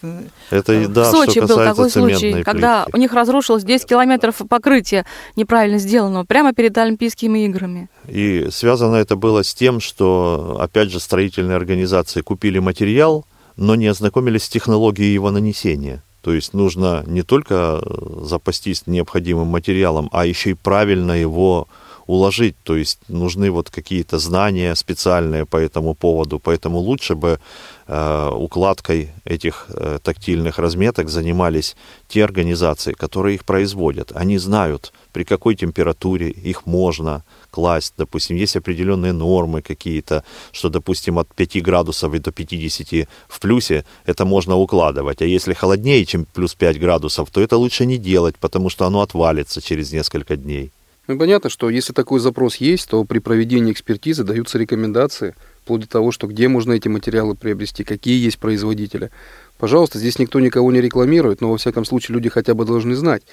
[0.49, 2.97] Это и да, в Сочи что был такой случай, цементной когда плитки.
[2.97, 7.89] у них разрушилось 10 километров покрытия неправильно сделанного прямо перед Олимпийскими играми.
[8.07, 13.25] И связано это было с тем, что, опять же, строительные организации купили материал,
[13.57, 16.03] но не ознакомились с технологией его нанесения.
[16.21, 21.67] То есть нужно не только э, запастись необходимым материалом, а еще и правильно его
[22.07, 22.55] уложить.
[22.63, 26.39] То есть нужны вот какие-то знания специальные по этому поводу.
[26.39, 27.39] Поэтому лучше бы
[27.87, 31.75] э, укладкой этих э, тактильных разметок занимались
[32.07, 34.11] те организации, которые их производят.
[34.15, 37.93] Они знают, при какой температуре их можно класть.
[37.97, 43.85] Допустим, есть определенные нормы какие-то, что, допустим, от 5 градусов и до 50 в плюсе
[44.05, 45.21] это можно укладывать.
[45.21, 49.01] А если холоднее, чем плюс 5 градусов, то это лучше не делать, потому что оно
[49.01, 50.71] отвалится через несколько дней.
[51.07, 55.87] Ну, понятно, что если такой запрос есть, то при проведении экспертизы даются рекомендации, вплоть до
[55.87, 59.09] того, что где можно эти материалы приобрести, какие есть производители.
[59.57, 63.23] Пожалуйста, здесь никто никого не рекламирует, но во всяком случае люди хотя бы должны знать,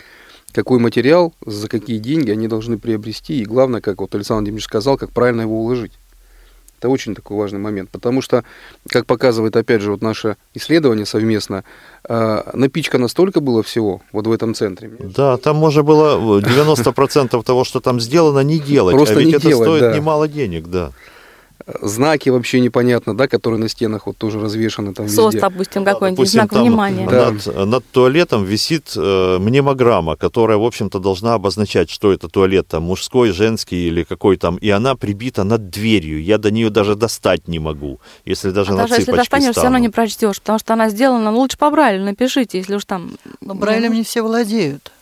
[0.53, 4.97] какой материал, за какие деньги они должны приобрести, и главное, как вот Александр Владимирович сказал,
[4.97, 5.93] как правильно его уложить.
[6.79, 8.45] Это очень такой важный момент, потому что,
[8.89, 11.65] как показывает, опять же, вот наше исследование совместно,
[12.09, 14.91] э, напичка настолько было всего вот в этом центре.
[15.01, 18.95] Да, там можно было 90% того, что там сделано, не делать.
[18.95, 19.97] Просто а ведь не это делать, стоит да.
[19.97, 20.93] немало денег, да.
[21.83, 25.41] Знаки вообще непонятно, да, которые на стенах вот тоже развешаны там СОС, везде.
[25.41, 27.07] допустим, какой-нибудь, Допустим, знак там внимания.
[27.07, 27.31] Да.
[27.31, 32.85] Над, над туалетом висит э, мнемограмма, которая, в общем-то, должна обозначать, что это туалет, там,
[32.85, 36.23] мужской, женский или какой там, и она прибита над дверью.
[36.23, 39.53] Я до нее даже достать не могу, если даже А на даже если цыпочки достанешь,
[39.53, 39.83] все равно стану.
[39.83, 43.13] не прочтешь, потому что она сделана, ну, лучше по Брайлю напишите, если уж там...
[43.41, 44.93] Но Брайлем не все владеют.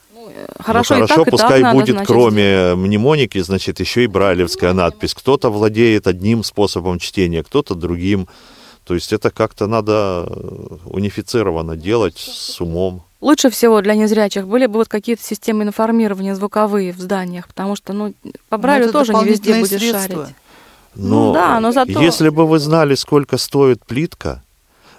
[0.59, 4.05] Хорошо, ну, и хорошо так, и пускай так надо, будет, значит, кроме мнемоники, значит, еще
[4.05, 5.15] и брайлевская надпись.
[5.15, 8.29] Кто-то владеет одним способом чтения, кто-то другим.
[8.85, 13.03] То есть это как-то надо э, унифицированно делать с умом.
[13.21, 17.93] Лучше всего для незрячих были бы вот какие-то системы информирования звуковые в зданиях, потому что,
[17.93, 18.15] ну,
[18.49, 20.25] по Но Брайлю тоже не везде будешь средства.
[20.27, 20.37] шарить.
[20.95, 24.43] Но Ну да, но зато- если бы вы знали, сколько стоит плитка,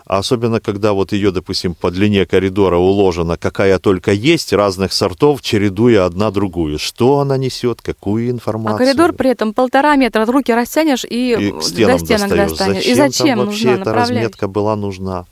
[0.07, 5.41] а особенно когда вот ее, допустим, по длине коридора уложена, какая только есть, разных сортов,
[5.41, 8.75] чередуя одна другую, что она несет, какую информацию.
[8.75, 12.29] А коридор при этом полтора метра, от руки растянешь и, и к до стенам стенок
[12.29, 12.49] достаешь.
[12.49, 12.85] достанешь.
[12.85, 14.15] Зачем, и зачем там вообще нужна эта направляющая?
[14.15, 15.25] разметка была нужна?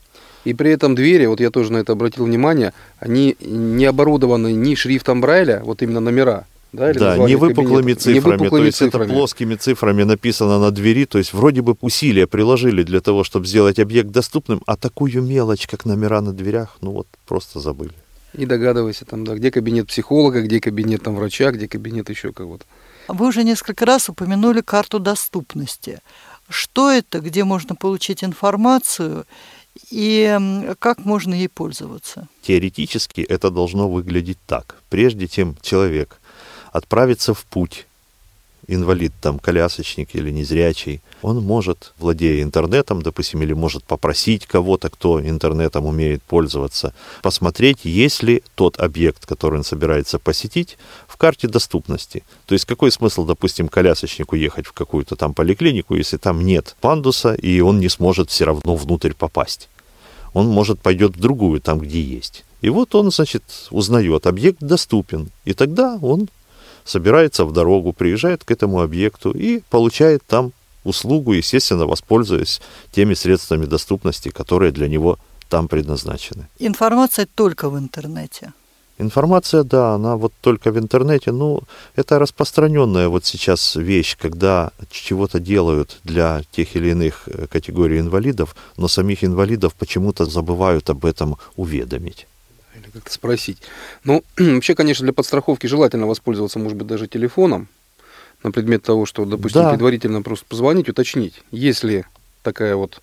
[0.44, 4.74] И при этом двери, вот я тоже на это обратил внимание, они не оборудованы ни
[4.74, 6.44] шрифтом Брайля, вот именно номера,
[6.76, 9.04] да, или да, не выпуклыми кабинета, не цифрами, выпуклыми то есть цифрами.
[9.04, 13.46] это плоскими цифрами написано на двери, то есть вроде бы усилия приложили для того, чтобы
[13.46, 17.92] сделать объект доступным, а такую мелочь, как номера на дверях, ну вот просто забыли.
[18.34, 22.64] И догадывайся там, да, где кабинет психолога, где кабинет там врача, где кабинет еще кого-то.
[23.08, 26.00] Вы уже несколько раз упомянули карту доступности.
[26.48, 29.24] Что это, где можно получить информацию
[29.90, 32.28] и как можно ей пользоваться?
[32.42, 34.76] Теоретически это должно выглядеть так.
[34.90, 36.20] Прежде чем человек
[36.76, 37.86] отправится в путь,
[38.68, 45.20] инвалид, там, колясочник или незрячий, он может, владея интернетом, допустим, или может попросить кого-то, кто
[45.20, 50.76] интернетом умеет пользоваться, посмотреть, есть ли тот объект, который он собирается посетить,
[51.08, 52.24] в карте доступности.
[52.44, 57.32] То есть какой смысл, допустим, колясочнику ехать в какую-то там поликлинику, если там нет пандуса,
[57.32, 59.70] и он не сможет все равно внутрь попасть.
[60.34, 62.44] Он, может, пойдет в другую, там, где есть.
[62.60, 65.30] И вот он, значит, узнает, объект доступен.
[65.44, 66.28] И тогда он
[66.86, 70.52] собирается в дорогу, приезжает к этому объекту и получает там
[70.84, 72.60] услугу, естественно, воспользуясь
[72.92, 75.18] теми средствами доступности, которые для него
[75.48, 76.48] там предназначены.
[76.58, 78.52] Информация только в интернете.
[78.98, 81.60] Информация, да, она вот только в интернете, ну,
[81.96, 88.56] это распространенная вот сейчас вещь, когда чего-то делают для тех или иных э, категорий инвалидов,
[88.78, 92.26] но самих инвалидов почему-то забывают об этом уведомить.
[92.76, 93.58] Или как-то спросить.
[94.04, 97.68] Ну, вообще, конечно, для подстраховки желательно воспользоваться, может быть, даже телефоном,
[98.42, 99.70] на предмет того, что, допустим, Да.
[99.70, 102.04] предварительно просто позвонить, уточнить, есть ли
[102.42, 103.00] такая вот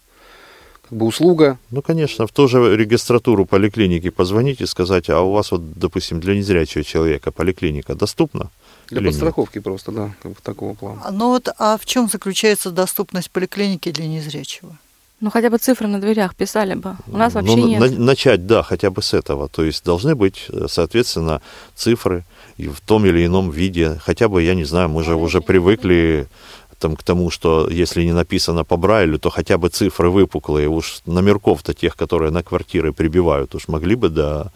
[0.84, 5.32] как бы услуга, Ну, конечно, в ту же регистратуру поликлиники позвонить и сказать, а у
[5.32, 8.50] вас вот, допустим, для незрячего человека поликлиника доступна?
[8.90, 9.14] для или нет?
[9.14, 11.02] подстраховки просто, да, как бы такого плана.
[11.06, 14.78] А, Ну вот, а в чем заключается доступность поликлиники для незрячего?
[15.22, 16.96] Ну, хотя бы цифры на дверях писали бы.
[17.08, 17.80] У нас вообще Ну, нет.
[17.80, 19.48] на- начать, да, хотя бы с этого.
[19.48, 21.42] То есть должны быть, э, соответственно,
[21.76, 22.24] цифры
[22.58, 23.98] и в том или ином виде.
[24.06, 26.28] Хотя бы, я не знаю, мы же уже привыкли
[26.80, 30.68] там, к тому, что если не написано по Брайлю, то хотя бы цифры выпуклые.
[30.68, 34.52] Уж номерков-то тех, которые на квартиры прибивают, уж могли бы до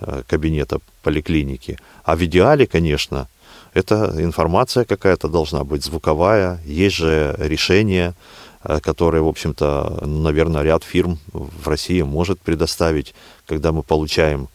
[0.00, 1.78] э, кабинета поликлиники.
[2.04, 3.28] А в идеале, конечно,
[3.74, 8.14] эта информация какая-то должна быть звуковая, есть же решение,
[8.68, 13.14] э, которое, в общем-то, наверное, ряд фирм в России может предоставить,
[13.46, 14.48] когда мы получаем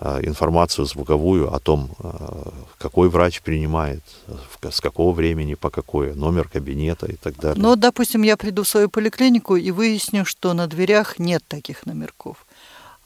[0.00, 4.02] э, информацию звуковую о том, э, какой врач принимает,
[4.62, 7.62] с какого времени, по какое, номер кабинета и так далее.
[7.62, 12.36] Ну, допустим, я приду в свою поликлинику и выясню, что на дверях нет таких номерков.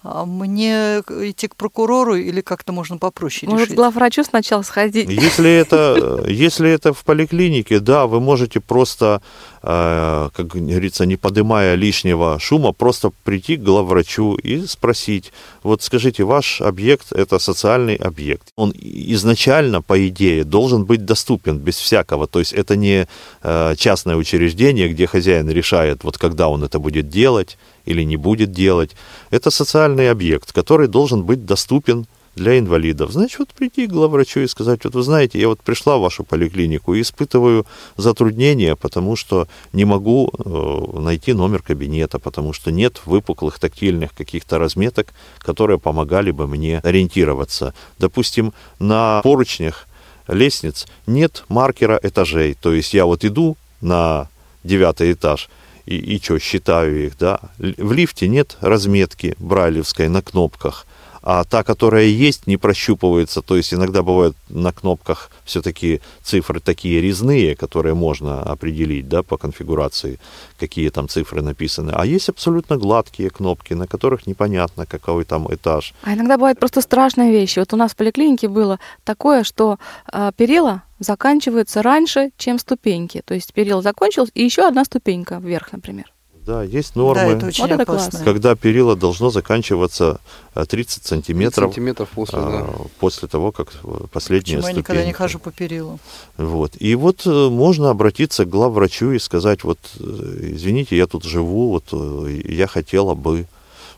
[0.05, 3.77] А мне идти к прокурору или как-то можно попроще Может, решить?
[3.77, 5.09] к главврачу сначала сходить?
[5.09, 11.77] Если это, если это в поликлинике, да, вы можете просто, э, как говорится, не поднимая
[11.77, 18.49] лишнего шума, просто прийти к главврачу и спросить, вот скажите, ваш объект– это социальный объект.
[18.57, 22.27] Он изначально, по идее, должен быть доступен без всякого.
[22.27, 23.07] То есть это не
[23.43, 28.51] э, частное учреждение, где хозяин решает, вот когда он это будет делать, или не будет
[28.51, 28.97] делать.
[29.31, 33.13] Это социальный объект, который должен быть доступен для инвалидов.
[33.13, 36.25] Значит, вот прийти к главврачу и сказать, вот вы знаете, я вот пришла в вашу
[36.25, 37.67] поликлинику и испытываю
[37.97, 44.59] затруднения, потому что не могу э, найти номер кабинета, потому что нет выпуклых тактильных каких-то
[44.59, 47.75] разметок, которые помогали бы мне ориентироваться.
[47.99, 49.87] Допустим, на поручнях
[50.29, 54.29] лестниц нет маркера этажей, то есть я вот иду на
[54.65, 55.49] девятый этаж–
[55.87, 57.41] и, и что, считаю их, да.
[57.59, 60.87] В лифте нет разметки брайлевской на кнопках,
[61.23, 63.43] а та, которая есть, не прощупывается.
[63.43, 69.37] То есть иногда бывают на кнопках все-таки цифры такие резные, которые можно определить да, по
[69.37, 70.19] конфигурации,
[70.59, 71.93] какие там цифры написаны.
[71.95, 75.95] А есть абсолютно гладкие кнопки, на которых непонятно, какой там этаж.
[76.03, 77.61] А иногда бывают просто страшные вещи.
[77.61, 79.79] Вот у нас в поликлинике было такое, что
[80.13, 83.23] э, перила заканчиваются раньше, чем ступеньки.
[83.25, 86.13] То есть перила закончилась, и еще одна ступенька вверх, например.
[86.45, 88.11] Да, есть нормы, Да, это очень Вот это опасно.
[88.11, 88.25] классно.
[88.25, 90.21] когда перила должно заканчиваться
[90.55, 92.85] э, 30 сантиметров, сантиметров после, а, да.
[92.99, 95.19] после того, как э, последняя Почему я никогда не ступенька.
[95.19, 96.01] хожу по перилам?
[96.37, 96.73] Вот.
[96.81, 102.29] И вот э, можно обратиться к главврачу и сказать, вот, извините, я тут живу, вот,
[102.45, 103.47] я хотела бы,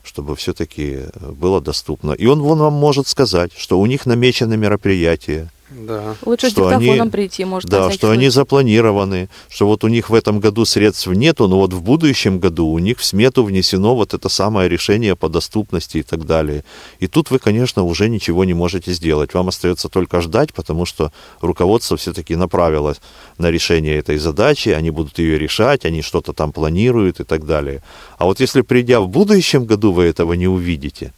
[0.03, 2.13] чтобы все-таки было доступно.
[2.13, 6.15] И он вон вам может сказать, что у них намечены мероприятия, Да.
[6.25, 10.11] Лучше с Что они- диктофоном прийти, может, да, что они запланированы, что вот у них
[10.11, 13.95] в этом году средств нету, но вот в будущем году у них в смету внесено
[13.95, 16.65] вот это самое решение по доступности и так далее.
[17.01, 19.33] И тут вы, конечно, уже ничего не можете сделать.
[19.35, 22.95] Вам остается только ждать, потому что руководство все-таки направило
[23.39, 27.83] на решение этой задачи, они будут ее решать, они что-то там планируют и так далее.
[28.19, 31.13] А вот если придя в будущем году вы этого не увидите,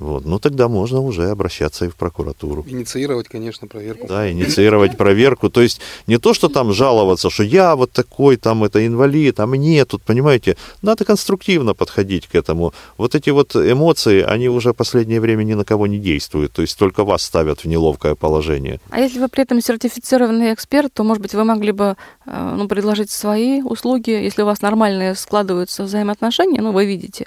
[0.00, 2.64] вот, ну тогда можно уже обращаться и в прокуратуру.
[2.66, 4.08] Инициировать, конечно, проверку.
[4.08, 5.50] Да, инициировать проверку.
[5.50, 9.46] То есть не то, что там жаловаться, что я вот такой, там это инвалид, а
[9.46, 12.72] мне тут, понимаете, надо конструктивно подходить к этому.
[12.98, 16.62] Вот эти вот эмоции, они уже в последнее время ни на кого не действуют, то
[16.62, 18.80] есть только вас ставят в неловкое положение.
[18.90, 22.66] А если вы при этом сертифицированный эксперт, то, может быть, вы могли бы э, ну,
[22.66, 27.26] предложить свои услуги, если у вас нормальные складываются взаимоотношения, ну, вы видите,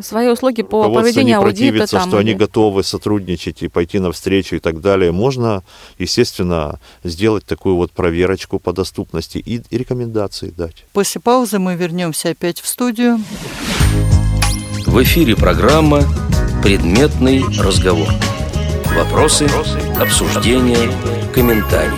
[0.00, 1.50] свои услуги по проведению аудита.
[1.60, 5.12] противится, Там, что они или- готовы сотрудничать и пойти навстречу и так далее.
[5.12, 5.62] Можно,
[5.98, 10.84] естественно, сделать такую вот проверочку по доступности и, и рекомендации дать.
[10.92, 13.18] После паузы мы вернемся опять в студию.
[14.86, 16.02] В эфире программа
[16.62, 18.08] «Предметный разговор».
[18.96, 19.48] Вопросы,
[20.00, 20.90] обсуждения,
[21.34, 21.92] комментарии.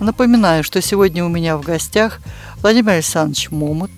[0.00, 2.20] Напоминаю, что сегодня у меня в гостях
[2.62, 3.90] Владимир Александрович Момот,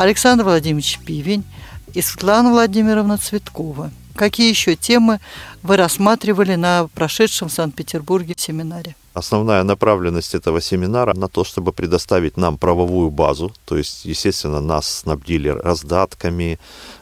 [0.00, 1.44] Александр Владимирович Пивень
[1.92, 3.90] и Светлана Владимировна Цветкова.
[4.14, 5.20] Какие еще темы
[5.62, 8.96] вы рассматривали на прошедшем в Санкт-Петербурге семинаре?
[9.12, 15.00] Основная направленность этого семинара на то, чтобы предоставить нам правовую базу, то есть, естественно, нас
[15.00, 16.58] снабдили раздатками,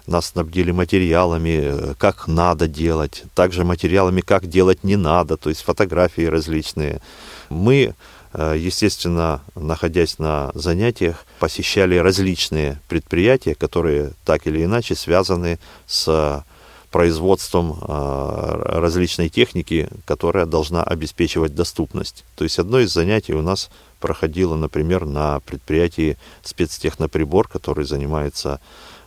[0.09, 5.63] нас снабдили материалами, э, как надо делать, также материалами, как делать не надо, то есть
[5.63, 7.01] фотографии различные.
[7.49, 7.95] Мы,
[8.35, 16.45] естественно, находясь на занятиях, посещали различные предприятия, которые так или иначе связаны с
[16.91, 22.25] производством э, различной техники, которая должна обеспечивать доступность.
[22.35, 28.98] То есть одно из занятий у нас проходило, например, на предприятии спецтехноприбор, который занимается э,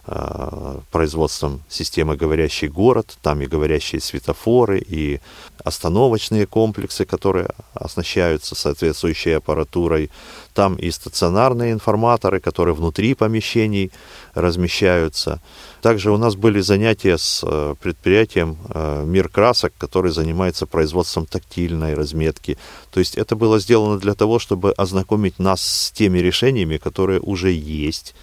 [0.91, 3.17] производством системы «Говорящий город».
[3.21, 5.19] Там и говорящие светофоры, и
[5.63, 10.09] остановочные комплексы, которые оснащаются соответствующей аппаратурой.
[10.53, 13.91] Там и стационарные информаторы, которые внутри помещений
[14.33, 15.39] размещаются.
[15.81, 21.93] Также у нас были занятия с э, предприятием э, «Мир красок», который занимается производством тактильной
[21.93, 22.57] разметки.
[22.91, 27.51] То есть это было сделано для того, чтобы ознакомить нас с теми решениями, которые уже
[27.51, 28.13] есть,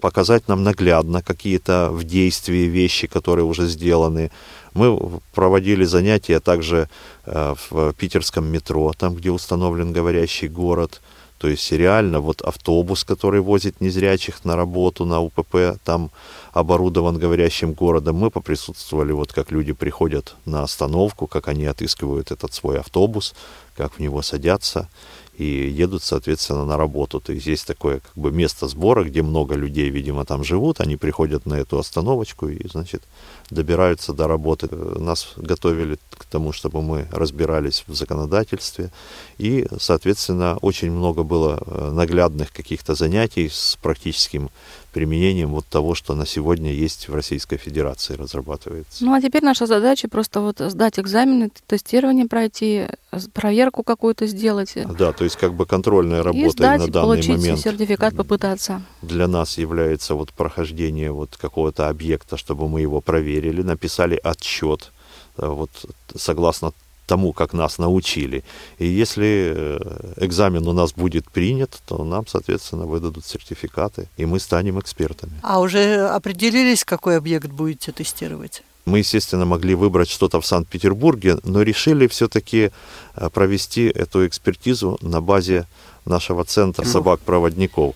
[0.00, 4.30] показать нам наглядно какие-то в действии вещи, которые уже сделаны.
[4.74, 4.98] Мы
[5.34, 6.88] проводили занятия также
[7.26, 11.00] э, в питерском метро, там, где установлен говорящий город.
[11.38, 16.10] То есть реально вот автобус, который возит незрячих на работу, на УПП, там
[16.52, 18.16] оборудован говорящим городом.
[18.16, 23.34] Мы поприсутствовали, вот как люди приходят на остановку, как они отыскивают этот свой автобус,
[23.76, 24.88] как в него садятся
[25.36, 27.20] и едут, соответственно, на работу.
[27.20, 30.96] То есть есть такое как бы место сбора, где много людей, видимо, там живут, они
[30.96, 33.02] приходят на эту остановочку и, значит,
[33.50, 34.68] добираются до работы.
[34.74, 38.90] Нас готовили к тому, чтобы мы разбирались в законодательстве.
[39.38, 44.50] И, соответственно, очень много было э, наглядных каких-то занятий с практическим
[44.94, 49.04] применением вот того, что на сегодня есть в Российской Федерации, разрабатывается.
[49.04, 52.86] Ну а теперь наша задача просто вот сдать экзамены, тестирование пройти,
[53.32, 54.74] проверку какую-то сделать.
[54.98, 57.60] Да, то есть как бы контрольная работа и сдать, на данный получить момент.
[57.60, 58.82] сертификат, попытаться.
[59.02, 64.92] Для нас является вот прохождение вот какого-то объекта, чтобы мы его проверили, написали отчет,
[65.38, 65.70] э, вот
[66.14, 66.72] согласно
[67.06, 68.44] тому, как нас научили.
[68.78, 74.40] И если э, экзамен у нас будет принят, то нам, соответственно, выдадут сертификаты, и мы
[74.40, 75.32] станем экспертами.
[75.42, 78.62] А уже определились, какой объект будете тестировать?
[78.84, 82.70] Мы, естественно, могли выбрать что-то в Санкт-Петербурге, но решили все-таки
[83.16, 85.66] э, провести эту экспертизу на базе
[86.04, 87.94] нашего центра собак-проводников.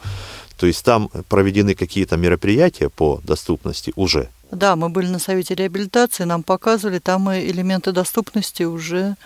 [0.56, 4.28] То есть там проведены какие-то мероприятия по доступности уже.
[4.50, 9.16] Да, мы были на совете реабилитации, нам показывали, там элементы доступности уже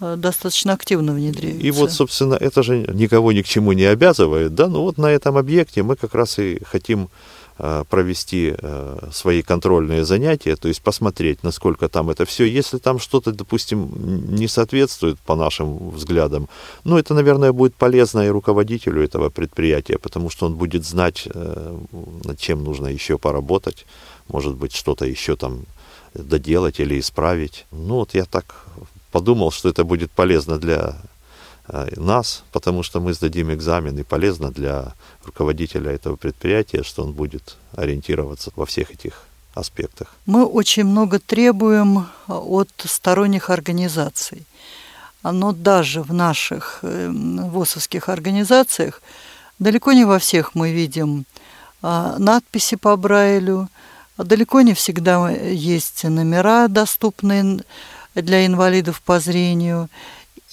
[0.00, 1.66] э, достаточно активно внедряются.
[1.66, 5.06] И вот, собственно, это же никого ни к чему не обязывает, да, ну вот на
[5.06, 7.08] этом объекте мы как раз и хотим
[7.88, 12.44] провести э, свои контрольные занятия, то есть посмотреть, насколько там это все.
[12.44, 16.48] Если там что-то, допустим, не соответствует по нашим взглядам,
[16.84, 21.78] ну, это, наверное, будет полезно и руководителю этого предприятия, потому что он будет знать, э,
[22.24, 23.86] над чем нужно еще поработать,
[24.28, 25.64] может быть, что-то еще там
[26.14, 27.66] доделать или исправить.
[27.72, 28.66] Ну, вот я так
[29.12, 30.96] подумал, что это будет полезно для
[31.68, 34.94] нас, потому что мы сдадим экзамен, и полезно для
[35.24, 40.14] руководителя этого предприятия, что он будет ориентироваться во всех этих аспектах.
[40.26, 44.46] Мы очень много требуем от сторонних организаций.
[45.22, 49.02] Но даже в наших эм, ВОСовских организациях
[49.58, 51.24] далеко не во всех мы видим
[51.82, 53.68] а, надписи по Брайлю,
[54.18, 57.60] далеко не всегда есть номера, доступные
[58.14, 59.88] для инвалидов по зрению.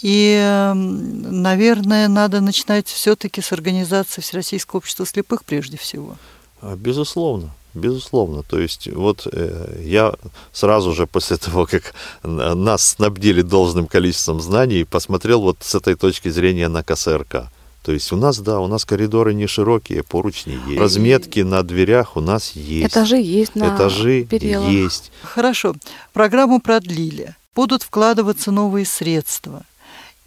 [0.04, 6.18] И, эм, наверное, надо начинать все-таки с организации Всероссийского общества слепых прежде всего.
[6.62, 7.52] А, безусловно.
[7.74, 8.44] Безусловно.
[8.44, 10.14] То есть вот э, я
[10.52, 11.94] сразу же после того, как
[12.24, 17.46] нас снабдили должным количеством знаний, посмотрел вот с этой точки зрения на КСРК.
[17.82, 20.82] То есть у нас, да, у нас коридоры не широкие, поручни есть.
[20.82, 22.92] Разметки на дверях у нас есть.
[22.92, 24.70] Этажи есть на Этажи перилах.
[24.70, 25.14] есть.
[25.24, 25.76] Хорошо.
[26.12, 27.36] Программу продлили.
[27.56, 29.64] Будут вкладываться новые средства–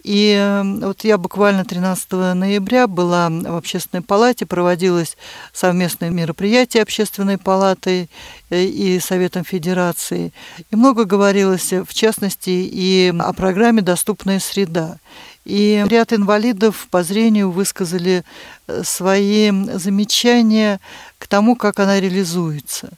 [0.07, 5.17] и вот я буквально 13 ноября была в общественной палате, проводилось
[5.51, 8.07] совместное мероприятие общественной палаты
[8.49, 10.31] э, и Советом Федерации.
[10.71, 14.97] И много говорилось, в частности, и о программе «Доступная среда».
[15.43, 18.23] И ряд инвалидов по зрению высказали
[18.67, 20.79] э, свои замечания
[21.17, 22.91] к тому, как она реализуется.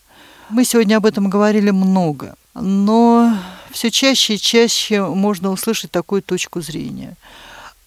[0.49, 3.35] Мы сегодня об этом говорили много, но
[3.71, 7.15] все чаще и чаще можно услышать такую точку зрения.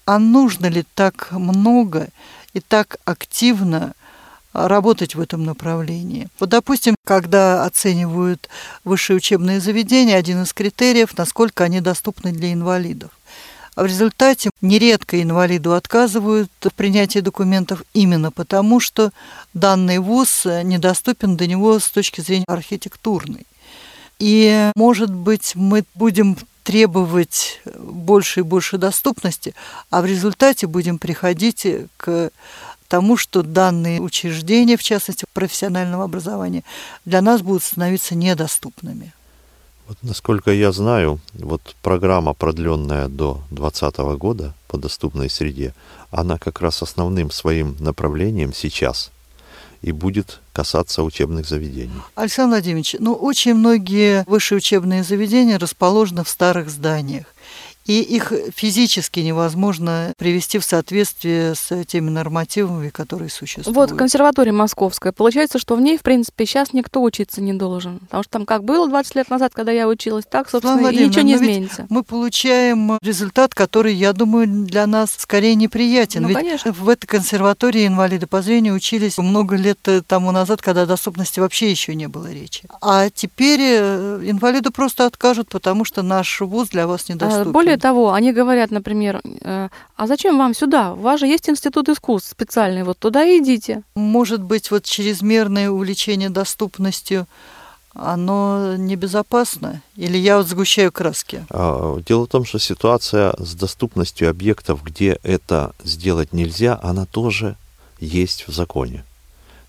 [0.04, 2.08] А нужно ли так много
[2.52, 3.94] и так активно
[4.52, 6.28] работать в этом направлении.
[6.38, 8.48] Вот, допустим, когда оценивают
[8.84, 13.10] высшие учебные заведения, один из критериев, насколько они доступны для инвалидов.
[13.74, 19.12] А в результате нередко инвалиду отказывают в принятии документов именно потому, что
[19.54, 23.46] данный вуз недоступен до него с точки зрения архитектурной.
[24.18, 29.54] И, может быть, мы будем требовать больше и больше доступности,
[29.90, 32.30] а в результате будем приходить к
[32.88, 36.62] тому, что данные учреждения, в частности профессионального образования,
[37.04, 39.12] для нас будут становиться недоступными.
[39.88, 45.74] Вот, насколько я знаю, вот программа, продленная до 2020 года по доступной среде,
[46.10, 49.10] она как раз основным своим направлением сейчас–
[49.82, 51.90] и будет касаться учебных заведений.
[52.14, 57.26] Александр Владимирович, ну очень многие высшие учебные заведения расположены в старых зданиях.
[57.86, 63.76] И их физически невозможно привести в соответствие с теми нормативами, которые существуют.
[63.76, 65.12] Вот консерватория московская.
[65.12, 67.98] Получается, что в ней, в принципе, сейчас никто учиться не должен.
[68.00, 71.22] Потому что там как было 20 лет назад, когда я училась, так, собственно, и ничего
[71.22, 71.86] не изменится.
[71.88, 76.22] Мы получаем результат, который, я думаю, для нас скорее неприятен.
[76.22, 76.72] Ну, Ведь конечно.
[76.72, 81.70] в этой консерватории инвалиды по зрению учились много лет тому назад, когда о доступности вообще
[81.70, 82.68] еще не было речи.
[82.80, 87.48] А теперь э, инвалиду просто откажут, потому что наш вуз для вас недоступен.
[87.48, 90.94] А, Более того, они говорят, например, э, а зачем вам сюда?
[90.94, 93.82] У вас же есть институт искусств специальный, вот туда и идите.
[93.94, 97.26] Может быть, вот чрезмерное увлечение доступностью
[97.94, 99.82] оно небезопасно?
[99.96, 101.44] Или я вот сгущаю краски?
[101.50, 107.56] А, Дело в том, что ситуация с доступностью объектов, где это сделать нельзя, она тоже
[108.00, 109.04] есть в законе.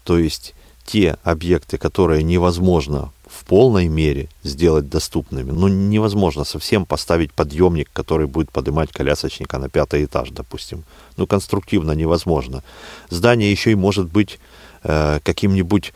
[0.04, 0.54] То есть
[0.86, 8.28] те объекты, которые невозможно в полной мере сделать доступными, ну невозможно совсем поставить подъемник, который
[8.28, 10.84] будет поднимать колясочника на пятый этаж, допустим.
[11.18, 12.64] Ну конструктивно невозможно.
[13.10, 14.40] Здание еще и может быть
[14.84, 15.94] э, каким-нибудь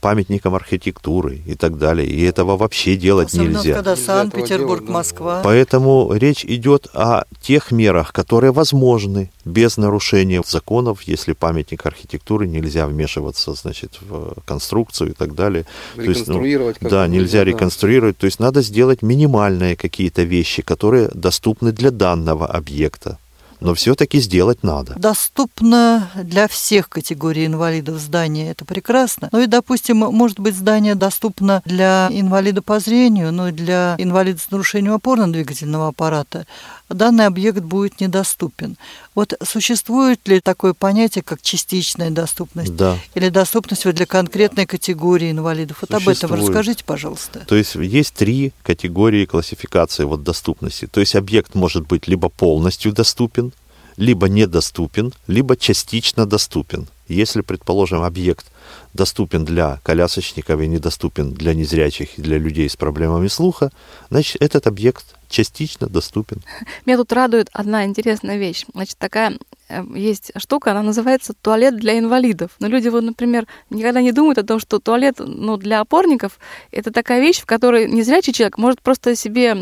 [0.00, 2.08] памятником архитектуры и так далее.
[2.08, 3.74] И этого вообще делать Особенно, нельзя.
[3.74, 4.88] когда Санкт-Петербург.
[4.88, 5.40] Москва.
[5.44, 12.86] Поэтому речь идет о тех мерах, которые возможны без нарушения законов, если памятник архитектуры нельзя
[12.86, 15.66] вмешиваться, значит, в конструкцию и так далее.
[15.94, 17.44] То есть, ну, Реконструировать да, нельзя да.
[17.44, 18.16] реконструировать.
[18.18, 23.18] То есть надо сделать минимальные какие-то вещи, которые доступны для данного объекта.
[23.60, 24.94] Но все-таки сделать надо.
[24.98, 29.28] Доступно для всех категорий инвалидов здание, это прекрасно.
[29.32, 34.38] Ну и, допустим, может быть, здание доступно для инвалида по зрению, но и для инвалида
[34.38, 36.46] с нарушением опорно-двигательного аппарата
[36.88, 38.76] данный объект будет недоступен.
[39.14, 42.74] Вот существует ли такое понятие, как частичная доступность?
[42.76, 42.98] Да.
[43.14, 45.78] Или доступность вот для конкретной категории инвалидов?
[45.80, 46.42] Вот об этом Существует.
[46.42, 47.44] расскажите, пожалуйста.
[47.46, 50.86] То есть есть три категории классификации вот доступности.
[50.86, 53.52] То есть объект может быть либо полностью доступен,
[53.96, 56.88] либо недоступен, либо частично доступен.
[57.08, 58.46] Если, предположим, объект
[58.94, 63.70] доступен для колясочников и недоступен для незрячих и для людей с проблемами слуха,
[64.10, 66.42] значит, этот объект частично доступен.
[66.84, 68.64] Меня тут радует одна интересная вещь.
[68.72, 69.38] Значит, такая
[69.68, 72.52] э, есть штука, она называется туалет для инвалидов.
[72.58, 76.38] Но люди, вот, например, никогда не думают о том, что туалет ну, для опорников–
[76.70, 79.56] это такая вещь, в которой незрячий человек может просто себе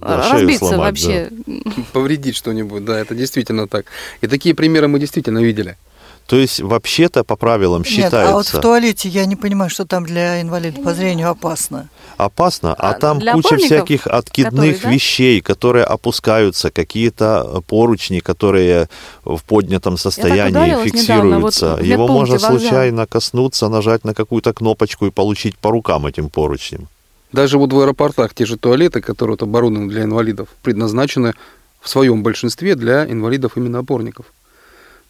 [0.00, 1.30] Да, разбиться сломать, вообще.
[1.92, 3.86] Повредить что-нибудь, да, это действительно так.
[4.20, 5.76] И такие примеры мы действительно видели.
[6.30, 9.84] То есть, вообще-то, по правилам Нет, а вот в считается туалете я не понимаю, что
[9.84, 11.88] там для инвалида по зрению опасно.
[12.18, 14.90] опасно, а А там для куча всяких откидных которые, да?
[14.90, 18.88] вещей, которые опускаются, какие-то поручни, которые
[19.24, 21.74] в поднятом состоянии недавно, вот фиксируются.
[21.74, 26.86] в Его можно случайно коснуться, нажать на какую-то кнопочку и получить по рукам этим поручнем.
[27.32, 31.34] Даже вот в аэропортах те же туалеты, которые вот оборудованы для инвалидов, предназначены
[31.80, 34.26] в своем большинстве для инвалидов именно опорников.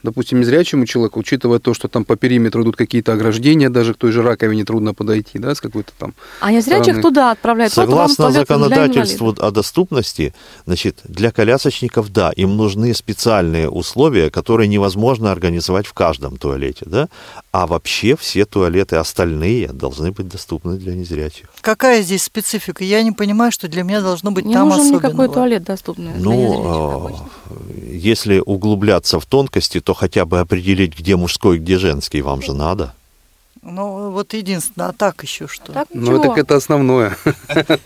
[0.02, 4.12] Допустим, незрячему человеку, учитывая то, что там по периметру идут какие-то ограждения, даже к той
[4.12, 7.02] же раковине трудно подойти, да, с какой-то там А незрячих стороны.
[7.02, 7.76] туда отправляют.
[7.76, 10.34] Вот Согласно для законодательству о доступности,
[10.66, 17.08] значит, для колясочников, да, им нужны специальные условия, которые невозможно организовать в каждом туалете, да,
[17.52, 21.48] а вообще все туалеты остальные должны быть доступны для незрячих.
[21.60, 22.84] Какая здесь специфика?
[22.84, 25.06] Я не понимаю, что для меня должно быть Не там нужен особенного.
[25.08, 26.12] никакой туалет доступный.
[26.12, 26.64] для незрячих.
[26.64, 27.08] Ну,
[27.50, 32.52] э, если углубляться в тонкости, то хотя бы определить, где мужской, где женский, вам же
[32.52, 32.94] надо.
[33.62, 35.72] Ну, вот единственное, а так еще что?
[35.72, 36.22] Так Ну, ничего.
[36.22, 37.14] так это основное.
[37.48, 37.78] Это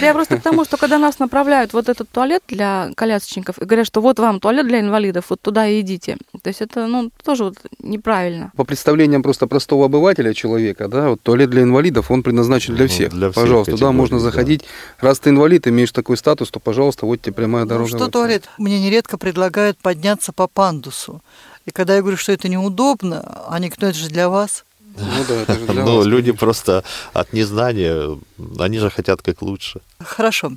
[0.00, 3.86] я просто к тому, что когда нас направляют вот этот туалет для колясочников и говорят,
[3.88, 6.16] что вот вам туалет для инвалидов, вот туда и идите.
[6.42, 8.52] То есть это, ну, тоже вот неправильно.
[8.56, 12.88] По представлениям просто простого обывателя человека, да, вот туалет для инвалидов, он предназначен для Ну,
[12.88, 13.10] всех.
[13.10, 14.22] для всех пожалуйста, да, категорий, можно да.
[14.22, 14.64] заходить.
[15.00, 17.88] Раз ты инвалид, имеешь такой статус, то, пожалуйста, вот тебе прямая Ну, дорога.
[17.88, 18.10] что в это.
[18.12, 18.44] туалет?
[18.58, 21.20] Мне нередко предлагают подняться по пандусу.
[21.64, 24.64] И когда я говорю, что это неудобно, они говорят, ну это же для вас.
[24.96, 26.46] Ну да, это же для Но вас, люди конечно.
[26.46, 28.18] просто от незнания,
[28.58, 29.80] они же хотят как лучше.
[29.98, 30.52] Хорошо.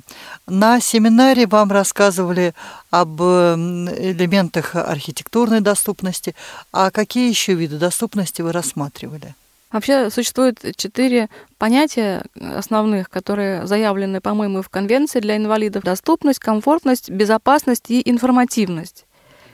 [0.46, 2.54] На семинаре вам рассказывали
[2.90, 6.34] об элементах архитектурной доступности.
[6.72, 9.34] А какие еще виды доступности вы рассматривали?
[9.72, 15.84] Вообще существует четыре понятия основных, которые заявлены, по-моему, в Конвенции для инвалидов.
[15.84, 19.06] Доступность, комфортность, безопасность и информативность.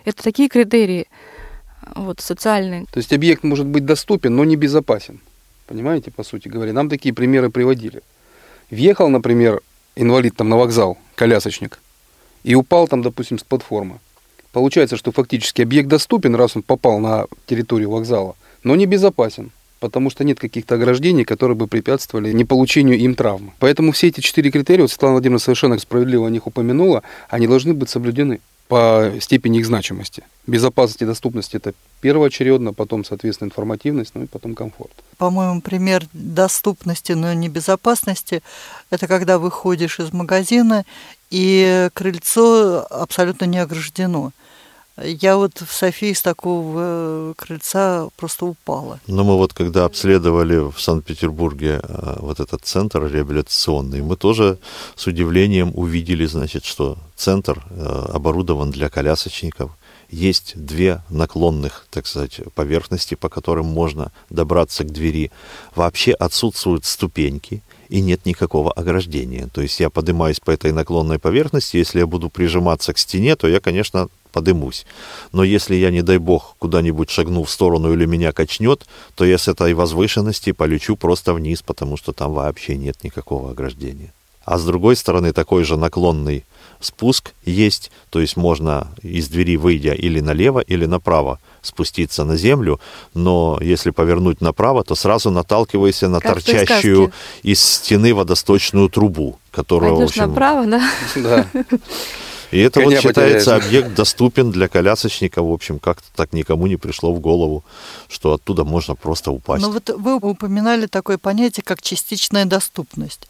[0.06, 1.06] Это такие критерии
[1.94, 2.86] вот, социальные.
[2.90, 5.20] То есть объект может быть доступен, но не безопасен.
[5.66, 6.72] Понимаете, по сути говоря.
[6.72, 8.02] Нам такие примеры приводили.
[8.70, 9.60] Въехал, например,
[9.94, 11.80] инвалид там на вокзал, колясочник,
[12.44, 13.98] и упал там, допустим, с платформы.
[14.52, 19.50] Получается, что фактически объект доступен, раз он попал на территорию вокзала, но не безопасен.
[19.80, 23.52] потому что нет каких-то ограждений, которые бы препятствовали не получению им травмы.
[23.58, 27.74] Поэтому все эти четыре критерия, вот Светлана Владимировна совершенно справедливо о них упомянула, они должны
[27.74, 30.24] быть соблюдены по степени их значимости.
[30.46, 34.92] Безопасность и доступность– это первоочередно, потом, соответственно, информативность, ну и потом комфорт.
[35.18, 38.42] По-моему, пример доступности, но не безопасности–
[38.90, 40.84] это когда выходишь из магазина,
[41.30, 44.32] и крыльцо абсолютно не ограждено.
[45.02, 48.98] Я вот в Софии с такого э, крыльца просто упала.
[49.06, 54.58] Но мы вот когда обследовали в Санкт-Петербурге э, вот этот центр реабилитационный, мы тоже
[54.94, 59.76] с удивлением увидели, значит, что центр э, оборудован для колясочников.
[60.08, 65.30] Есть две наклонных, так сказать, поверхности, по которым можно добраться к двери.
[65.74, 69.48] Вообще отсутствуют ступеньки и нет никакого ограждения.
[69.52, 73.46] То есть я поднимаюсь по этой наклонной поверхности, если я буду прижиматься к стене, то
[73.46, 74.86] я, конечно, подымусь.
[75.32, 79.38] Но если я, не дай бог, куда-нибудь шагну в сторону или меня качнет, то я
[79.38, 84.12] с этой возвышенности полечу просто вниз, потому что там вообще нет никакого ограждения.
[84.44, 86.44] А с другой стороны, такой же наклонный
[86.80, 92.80] спуск есть, то есть можно из двери выйдя или налево, или направо спуститься на землю,
[93.12, 97.12] но если повернуть направо, то сразу наталкивайся на Как торчащую
[97.42, 100.90] из стены водосточную трубу, которая, в Пойдешь общем, направо, да?
[101.16, 101.46] Да.
[102.52, 103.66] И это Коня вот считается потеряешь.
[103.66, 105.42] объект доступен для колясочника.
[105.42, 107.64] В общем, как-то так никому не пришло в голову,
[108.08, 109.62] что оттуда можно просто упасть.
[109.62, 113.28] Но вот вы упоминали такое понятие, как частичная доступность.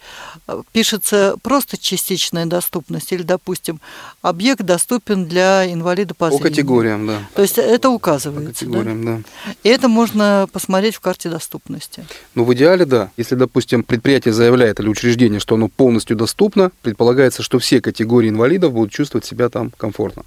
[0.48, 3.80] Э, Пишется просто частичная доступность или, допустим,
[4.22, 6.50] объект доступен для инвалида по По зрению.
[6.50, 7.18] категориям, да.
[7.34, 8.72] То есть это По указывается, да?
[8.72, 9.20] категориям, да.
[9.62, 12.04] И это можно посмотреть в карте доступности.
[12.34, 13.10] Ну, в идеале, да.
[13.16, 18.72] Если, допустим, предприятие заявляет или учреждение, что оно полностью доступно, предполагается, что все категории инвалидов
[18.72, 20.22] будут чувствовать себя там комфортно.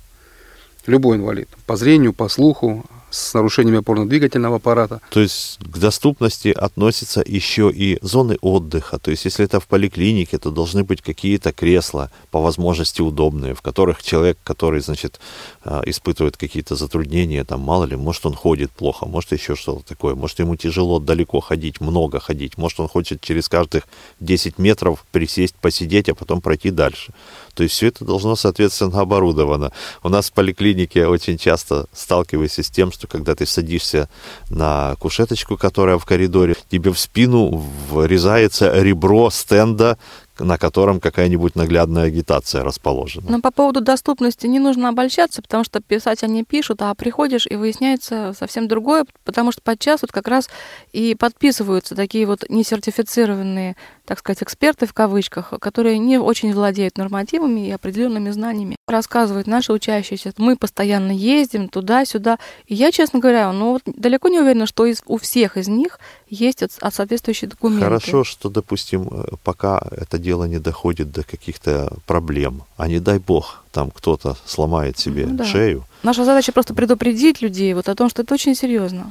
[0.86, 1.50] Любой инвалид.
[1.66, 5.02] По зрению, по слуху, с нарушениями опорно-двигательного аппарата.
[5.10, 9.00] То есть к доступности относятся еще и зоны отдыха.
[9.00, 13.62] То есть если это в поликлинике, то должны быть какие-то кресла, по возможности удобные, в
[13.62, 15.20] которых человек, который, значит,
[15.64, 20.16] а, испытывает какие-то затруднения, там, мало ли, может, он ходит плохо, может, еще что-то такое,
[20.16, 23.88] может, ему тяжело далеко ходить, много ходить, может, он хочет через каждых
[24.20, 27.14] 10 метров присесть, посидеть, а потом пройти дальше.
[27.60, 29.74] То есть все это должно, соответственно, оборудовано.
[30.02, 34.08] У нас в поликлинике очень часто сталкиваешься с тем, что когда ты садишься
[34.50, 39.98] на кушеточку, которая в коридоре, тебе в спину врезается ребро стенда,
[40.40, 43.30] на котором какая-нибудь наглядная агитация расположена.
[43.30, 47.56] Но по поводу доступности не нужно обольщаться, потому что писать они пишут, а приходишь и
[47.56, 50.50] выясняется совсем другое, потому что подчас вот как раз
[50.94, 53.76] и подписываются такие вот несертифицированные,
[54.06, 58.76] так сказать, эксперты в кавычках, которые не очень владеют нормативами и определенными знаниями.
[58.88, 62.38] Рассказывают наши учащиеся, мы постоянно ездим туда-сюда.
[62.66, 66.00] И я, честно говоря, ну вот далеко не уверена, что из, у всех из них
[66.30, 67.84] есть от- от соответствующие документы.
[67.86, 73.18] Хорошо, что, допустим, э, пока это дело не доходит до каких-то проблем, а не дай
[73.20, 75.46] бог, там кто-то сломает себе Ну да.
[75.46, 79.04] шею, Наша задача просто предупредить людей вот о том, что это очень серьезно.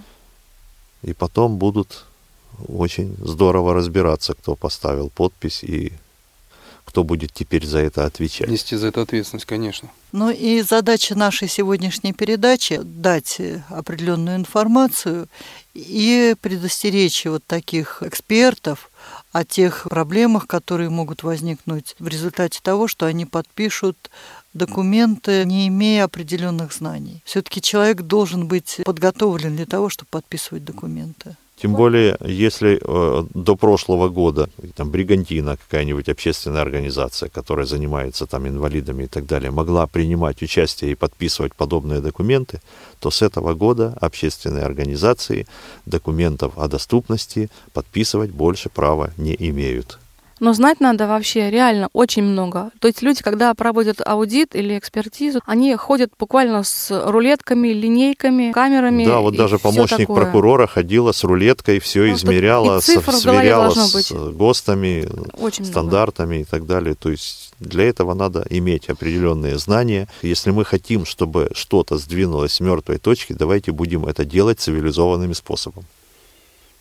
[1.08, 2.04] и потом будут
[2.68, 5.92] очень здорово разбираться, кто поставил подпись и
[6.84, 8.48] кто будет теперь за это отвечать.
[8.50, 9.88] Нести за это ответственность, конечно.
[10.12, 15.26] Ну и задача нашей сегодняшней передачи– дать э, определенную информацию
[15.74, 18.90] и предостеречь вот таких экспертов
[19.32, 24.10] о тех проблемах, которые могут возникнуть в результате того, что они подпишут
[24.54, 27.22] документы, не имея определенных знаний.
[27.24, 31.36] Все-таки человек должен быть подготовлен для того, чтобы подписывать документы.
[31.60, 38.46] Тем более, если э, до прошлого года там Бригантина, какая-нибудь общественная организация, которая занимается там
[38.46, 42.60] инвалидами и так далее, могла принимать участие и подписывать подобные документы,
[43.00, 45.48] то с этого года общественные организации
[45.84, 49.98] документов о доступности подписывать больше права не имеют.
[50.40, 52.70] Но знать надо вообще реально очень много.
[52.80, 59.04] То есть люди, когда проводят аудит или экспертизу, они ходят буквально с рулетками, линейками, камерами.
[59.04, 60.16] Да, вот даже помощник такое.
[60.16, 64.12] прокурора ходила с рулеткой, все Ну, измеряла, сверяла с.
[64.12, 65.08] ГОСТами,
[65.38, 65.64] Очень много.
[65.64, 66.94] стандартами и так далее.
[66.94, 70.08] То есть для этого надо иметь определенные знания.
[70.22, 75.84] Если мы хотим, чтобы что-то сдвинулось с мертвой точки, давайте будем это делать цивилизованным способом.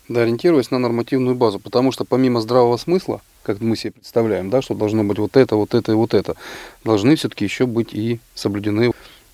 [0.08, 4.62] Да, ориентируясь на нормативную базу, потому что помимо здравого смысла, как мы себе представляем, да,
[4.62, 6.34] что должно быть вот это, вот это и вот это,
[6.82, 8.92] должны все-таки еще быть и соблюдены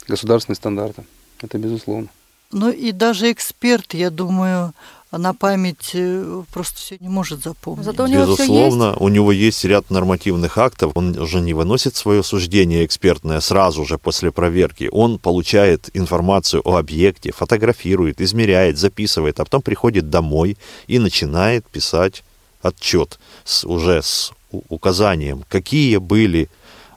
[0.08, 1.04] государственные стандарты.
[1.40, 2.08] Это безусловно.
[2.50, 4.74] Ну и даже эксперт, я думаю,
[5.18, 7.84] на память э, просто все не может запомнить.
[7.84, 9.00] Зато у него Безусловно, есть.
[9.00, 10.92] у него есть ряд нормативных актов.
[10.94, 14.88] Он уже не выносит свое суждение экспертное сразу же после проверки.
[14.92, 20.56] Он получает информацию о объекте, фотографирует, измеряет, записывает, а потом приходит домой
[20.86, 22.24] и начинает писать
[22.62, 24.32] отчет с, уже с
[24.68, 26.48] указанием, какие были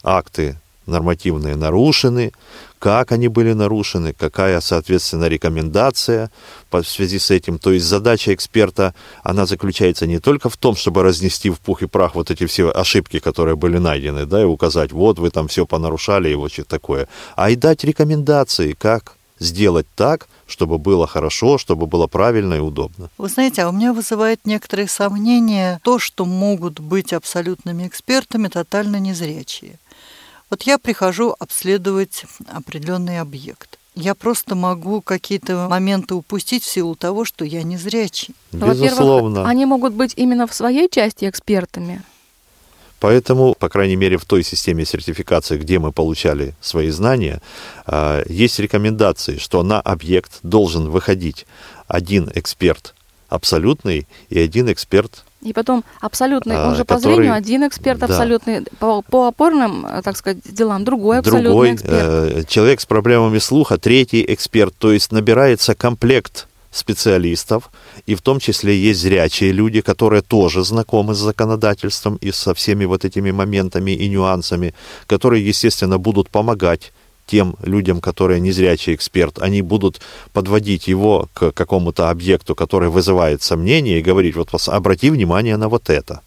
[0.04, 0.58] акты
[0.88, 2.32] нормативные нарушены,
[2.80, 6.32] как они были нарушены, какая, соответственно, рекомендация
[6.72, 7.60] в связи с этим.
[7.60, 11.88] То есть задача эксперта, она заключается не только в том, чтобы разнести в пух и
[11.88, 15.66] прах вот эти все ошибки, которые были найдены, да, и указать, вот вы там все
[15.66, 21.58] понарушали и вот что такое, а и дать рекомендации, как сделать так, чтобы было хорошо,
[21.58, 23.10] чтобы было правильно и удобно.
[23.18, 29.00] Вы знаете, а у меня вызывает некоторые сомнения то, что могут быть абсолютными экспертами тотально
[29.00, 29.78] незрячие.
[30.50, 33.78] Вот я прихожу обследовать определенный объект.
[33.96, 38.36] Я просто могу какие-то моменты упустить в силу того, что я незрячий.
[38.52, 39.48] Ну, Безусловно.
[39.48, 42.04] они могут быть именно в своей части экспертами.
[43.00, 47.42] Поэтому, по крайней мере, в той системе сертификации, где мы получали свои знания,
[47.86, 51.46] а, есть рекомендации, что на объект должен выходить
[51.88, 52.96] один эксперт
[53.30, 58.00] абсолютный и один эксперт И потом абсолютный, А, он же по который- зрению один эксперт
[58.00, 58.08] Да.
[58.08, 61.94] абсолютный, по, по опорным, э, так сказать, делам другой абсолютный другой эксперт.
[61.94, 64.74] э, человек с проблемами слуха, третий эксперт.
[64.78, 67.70] То есть набирается комплект специалистов,
[68.08, 72.86] и в том числе есть зрячие люди, которые тоже знакомы с законодательством и со всеми
[72.86, 74.74] вот этими моментами и нюансами,
[75.06, 76.92] которые, естественно, будут помогать
[77.28, 80.02] тем людям, которые незрячий эксперт, они будут
[80.34, 85.90] подводить его к какому-то объекту, который вызывает сомнения, и говорить, вот обрати внимание на вот
[85.90, 86.22] это.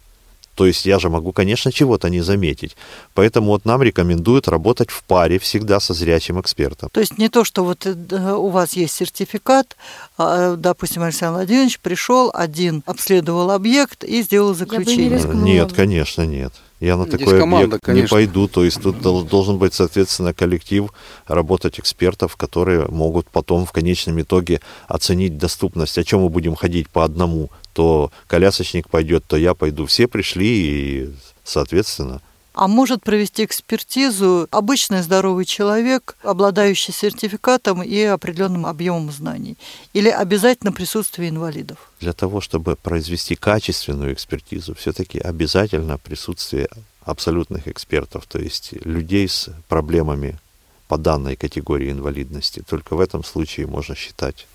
[0.61, 2.77] То есть я же могу, конечно, чего-то не заметить.
[3.15, 6.91] Поэтому вот нам рекомендуют работать в паре всегда со зрячим экспертом.
[6.93, 9.75] То есть не то, что вот э, да, у вас есть сертификат,
[10.19, 15.09] а, допустим, Александр Владимирович пришел, один обследовал объект и сделал бы не заключение.
[15.09, 15.45] рискнула.
[15.47, 16.53] Нет, конечно, нет.
[16.79, 18.17] Я на Здесь такой команда, объект не конечно.
[18.17, 18.47] пойду.
[18.47, 20.93] То есть тут дол- должен быть, соответственно, коллектив
[21.27, 25.97] работать экспертов, которые могут потом в конечном итоге оценить доступность.
[25.97, 27.49] О чем мы будем ходить по одному?
[27.81, 29.87] То колясочник пойдет, то я пойду.
[29.87, 31.11] Все пришли и,
[31.45, 32.21] соответственно,
[32.53, 39.57] А может провести экспертизу обычный здоровый человек, обладающий сертификатом и определенным объемом знаний?
[39.95, 41.79] Или обязательно присутствие инвалидов?
[42.01, 46.69] для того, чтобы произвести качественную экспертизу, все-таки обязательно присутствие
[47.01, 50.39] абсолютных экспертов, то есть людей с проблемами
[50.87, 52.63] по данной категории инвалидности.
[52.69, 54.47] Только в этом случае можно считать,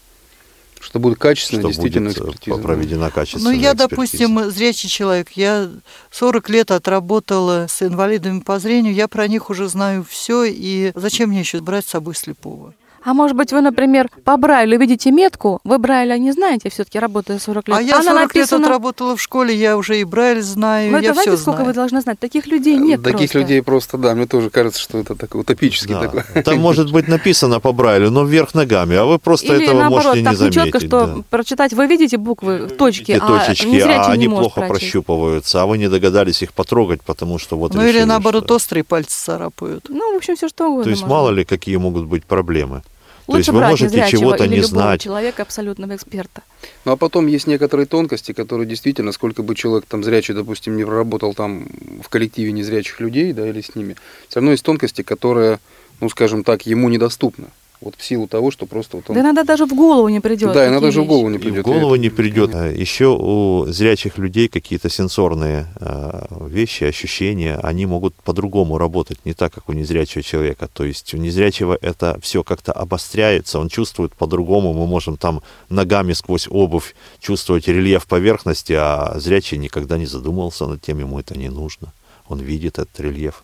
[0.85, 2.57] Что будет качественная, что действительно будет э, экспертиза.
[2.59, 3.89] проведена Ну, качественная я, экспертиза.
[3.89, 5.71] допустим, зрячий человек, я
[6.11, 11.29] 40 лет отработала с инвалидами по зрению, я про них уже знаю все, и зачем
[11.29, 12.75] мне еще брать с собой слепого?
[13.05, 17.37] А может быть, вы, например, по Брайлю видите метку, вы Брайля не знаете, все-таки работая
[17.37, 17.77] 40 лет.
[17.77, 20.97] А я Она 40 написана- лет отработала в школе, я уже и Брайль знаю, Ну,
[20.97, 21.67] я это знаете, все сколько знаю.
[21.67, 22.17] вы должны знать?
[22.19, 23.39] Таких людей нет Таких просто.
[23.39, 26.07] людей просто, да, мне тоже кажется, что это такой утопический Да.
[26.07, 26.23] такой.
[26.43, 30.05] Там может быть написано по Брайлю, но вверх ногами, а вы просто Или этого наоборот,
[30.05, 30.57] можете не так заметить.
[30.57, 31.15] нечетко, что да.
[31.29, 34.79] прочитать вы видите буквы, точки, Эти а точечки, незрячий а не они плохо прочесть.
[34.81, 38.83] прощупываются, а вы не догадались их потрогать, потому что вот Ну или наоборот, что- острые
[38.83, 39.85] пальцы царапают.
[39.89, 40.85] Ну, в общем, все что угодно.
[40.85, 42.81] То есть мало ли какие могут быть проблемы.
[43.25, 45.01] То Лучше есть вы брать можете чего-то или не любого знать.
[45.01, 46.43] человека, абсолютного эксперта.
[46.85, 50.85] Ну а потом есть некоторые тонкости, которые действительно, сколько бы человек там зрячий, допустим, не
[50.85, 51.67] проработал там
[52.03, 53.95] в коллективе незрячих людей, да, или с ними,
[54.29, 55.59] все равно есть тонкости, которые,
[56.01, 57.47] ну скажем так, ему недоступны.
[57.85, 59.13] Вот в силу того, что просто вот он...
[59.13, 60.51] Да иногда даже в голову не придет.
[60.53, 61.63] Да, иногда даже в голову не И в придет.
[61.63, 62.49] голову не придет.
[62.75, 69.53] Еще у зрячих людей какие-то сенсорные э, вещи, ощущения, они могут по-другому работать, не так,
[69.53, 70.67] как у незрячего человека.
[70.73, 74.73] То есть у незрячего это все как-то обостряется, он чувствует по-другому.
[74.73, 80.81] Мы можем там ногами сквозь обувь чувствовать рельеф поверхности, а зрячий никогда не задумывался над
[80.81, 81.93] тем, ему это не нужно.
[82.27, 83.43] Он видит этот рельеф.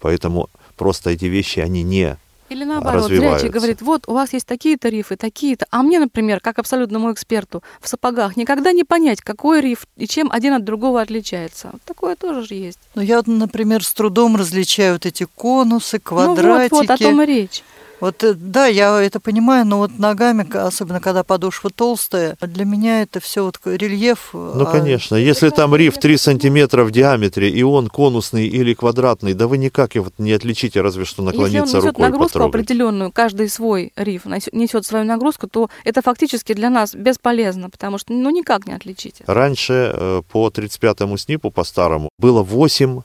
[0.00, 2.16] Поэтому просто эти вещи, они не
[2.52, 5.66] Или наоборот, зрячий говорит, вот у вас есть такие тарифы, такие-то.
[5.70, 10.30] А мне, например, как абсолютному эксперту в сапогах, никогда не понять, какой риф и чем
[10.30, 11.70] один от другого отличается.
[11.72, 12.78] Вот такое тоже же есть.
[12.94, 16.74] Ну, я, например, с трудом различаю вот эти конусы, Ну вот, квадратики.
[16.74, 17.62] вот, о том и речь.
[18.02, 23.02] Вот, э, да, я это понимаю, но вот ногами, особенно когда подошва толстая, для меня
[23.02, 24.30] это все вот рельеф.
[24.32, 25.14] Ну, а конечно.
[25.14, 29.94] Если там риф 3 сантиметра в диаметре, и он конусный или квадратный, да вы никак
[29.94, 32.54] его не отличите, разве что Если он наклониться несет рукой нагрузку потрогать.
[32.54, 38.12] определенную, каждый свой риф несет свою нагрузку, то это фактически для нас бесполезно, потому что
[38.12, 39.22] ну никак не отличите.
[39.28, 43.02] Раньше э, по 35-му СНИПу, по-старому, было 8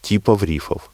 [0.00, 0.90] типов рифов.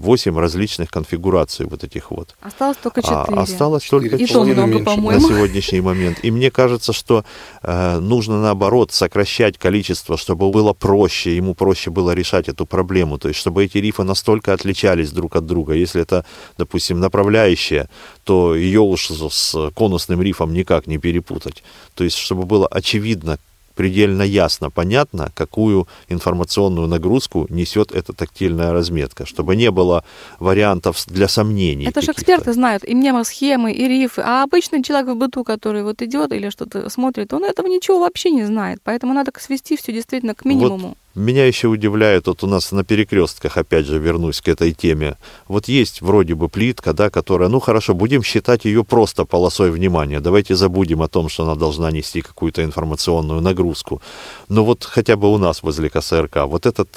[0.00, 2.34] 8 различных конфигураций вот этих вот.
[2.40, 3.16] Осталось только 4.
[3.16, 5.20] А, осталось только И то 4 много, по-моему.
[5.20, 6.18] на сегодняшний момент.
[6.22, 7.24] И мне кажется, что
[7.62, 13.18] э, нужно наоборот сокращать количество, чтобы было проще, ему проще было решать эту проблему.
[13.18, 15.74] То есть, чтобы эти рифы настолько отличались друг от друга.
[15.74, 16.24] Если это,
[16.56, 17.90] допустим, направляющая,
[18.24, 21.62] то ее уж с конусным рифом никак не перепутать.
[21.94, 23.38] То есть, чтобы было очевидно,
[23.80, 30.04] предельно ясно, понятно, какую информационную нагрузку несет эта тактильная разметка, чтобы не было
[30.38, 31.86] вариантов для сомнений.
[31.86, 34.20] Это же эксперты знают и мнемосхемы, и рифы.
[34.22, 38.30] А обычный человек в быту, который вот идет или что-то смотрит, он этого ничего вообще
[38.30, 38.80] не знает.
[38.84, 40.94] Поэтому надо свести все действительно к минимуму.
[41.16, 45.16] Меня еще удивляет, вот у нас на перекрестках, опять же, вернусь к этой теме.
[45.48, 50.20] Вот есть вроде бы плитка, да, которая, ну хорошо, будем считать ее просто полосой внимания.
[50.20, 54.00] Давайте забудем о том, что она должна нести какую-то информационную нагрузку.
[54.48, 56.88] Но вот хотя бы у нас возле КСРК, вот этот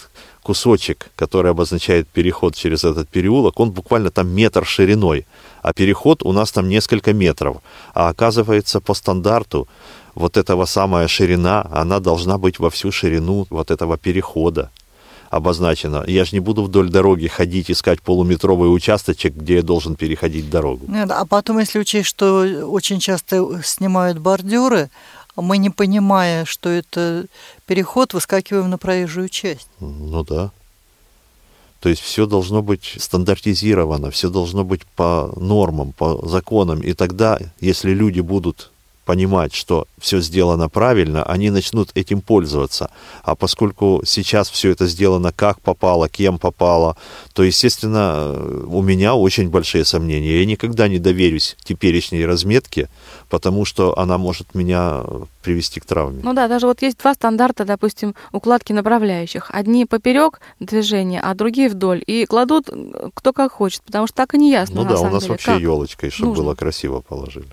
[0.43, 5.25] кусочек, который обозначает переход через этот переулок, он буквально там метр шириной,
[5.63, 7.57] а переход у нас там несколько метров.
[7.95, 9.67] А оказывается, по стандарту
[10.15, 14.69] вот этого самая ширина, она должна быть во всю ширину вот этого перехода
[15.29, 16.03] обозначена.
[16.07, 20.85] Я же не буду вдоль дороги ходить, искать полуметровый участочек, где я должен переходить дорогу.
[20.87, 24.89] Нет, А потом, если учесть, что очень часто снимают бордюры,
[25.35, 27.25] мы, не понимая, что это
[27.65, 29.67] переход, выскакиваем на проезжую часть.
[29.79, 30.51] Ну да.
[31.79, 36.79] То есть все должно быть стандартизировано, все должно быть по нормам, по законам.
[36.81, 38.71] И тогда, если люди будут
[39.05, 42.89] понимать, что все сделано правильно, они начнут этим пользоваться.
[43.23, 46.95] А поскольку сейчас все это сделано как попало, кем попало,
[47.33, 48.33] то, естественно,
[48.67, 50.39] у меня очень большие сомнения.
[50.39, 52.89] Я никогда не доверюсь теперешней разметке,
[53.29, 55.03] потому что она может меня
[55.41, 56.21] привести к травме.
[56.23, 59.51] Ну да, даже вот есть два стандарта, допустим, укладки направляющих.
[59.51, 62.01] Одни поперек движения, а другие вдоль.
[62.05, 64.83] И кладут э, кто как хочет, потому что так и не ясно.
[64.83, 65.61] Ну да, у нас деле, вообще как.
[65.61, 66.43] елочкой, чтобы нужно.
[66.43, 67.47] было красиво положили.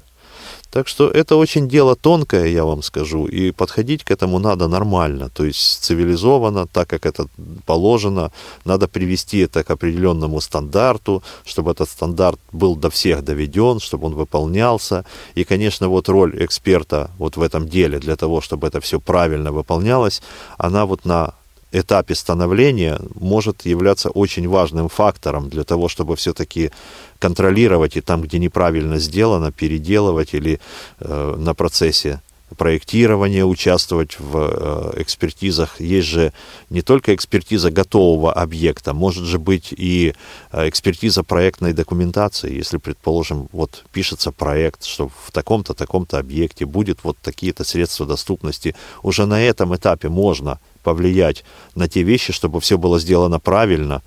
[0.71, 5.29] Так что это очень дело тонкое, я вам скажу, и подходить к этому надо нормально,
[5.29, 7.27] то есть цивилизованно, так как это
[7.67, 8.31] положено,
[8.65, 14.15] надо привести это к определенному стандарту, чтобы этот стандарт был до всех доведен, чтобы он
[14.15, 15.05] выполнялся.
[15.35, 19.51] И, конечно, вот роль эксперта вот в этом деле для того, чтобы это все правильно
[19.51, 20.23] выполнялось,
[20.57, 21.35] она вот на
[21.73, 26.71] этапе становления может являться очень важным фактором для того, чтобы все-таки
[27.19, 30.61] контролировать и там, где неправильно сделано, переделывать или
[31.01, 32.21] э, на процессе
[32.57, 35.81] проектирования участвовать в э, экспертизах.
[35.81, 36.33] Есть же
[36.69, 40.15] не только экспертиза готового объекта, может же быть и
[40.53, 42.55] э, экспертиза проектной документации.
[42.55, 48.75] Если, предположим, вот пишется проект, что в таком-то, таком-то объекте будет вот такие-то средства доступности,
[49.03, 54.03] уже на этом этапе можно повлиять на те вещи, чтобы все было сделано правильно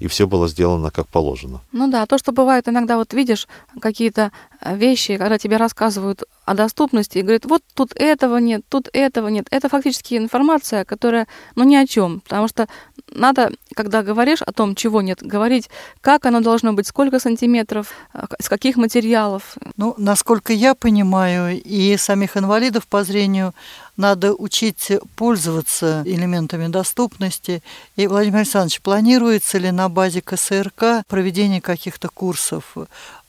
[0.00, 1.60] и все было сделано как положено.
[1.72, 3.46] Ну да, то, что бывает иногда, вот видишь
[3.80, 8.88] какие-то э, вещи, когда тебе рассказывают о доступности и говорят, вот тут этого нет, тут
[8.92, 9.46] этого нет.
[9.50, 12.20] Это фактически информация, которая, ну, ни о чем.
[12.20, 12.66] Потому что
[13.12, 15.68] надо, когда говоришь о том, чего нет, говорить,
[16.00, 19.56] как оно должно быть, сколько сантиметров, э, из каких материалов.
[19.76, 23.52] Ну, насколько я понимаю, и самих инвалидов по зрению
[24.00, 27.62] надо учить пользоваться элементами доступности.
[27.96, 32.76] И, Владимир Александрович, планируется ли на базе КСРК проведение каких-то курсов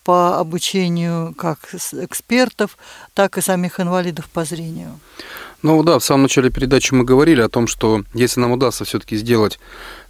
[0.04, 2.78] по обучению как экспертов,
[3.14, 5.00] так и самих инвалидов по зрению?
[5.62, 9.16] Ну да, в самом начале передачи мы говорили о том, что если нам удастся все-таки
[9.16, 9.60] сделать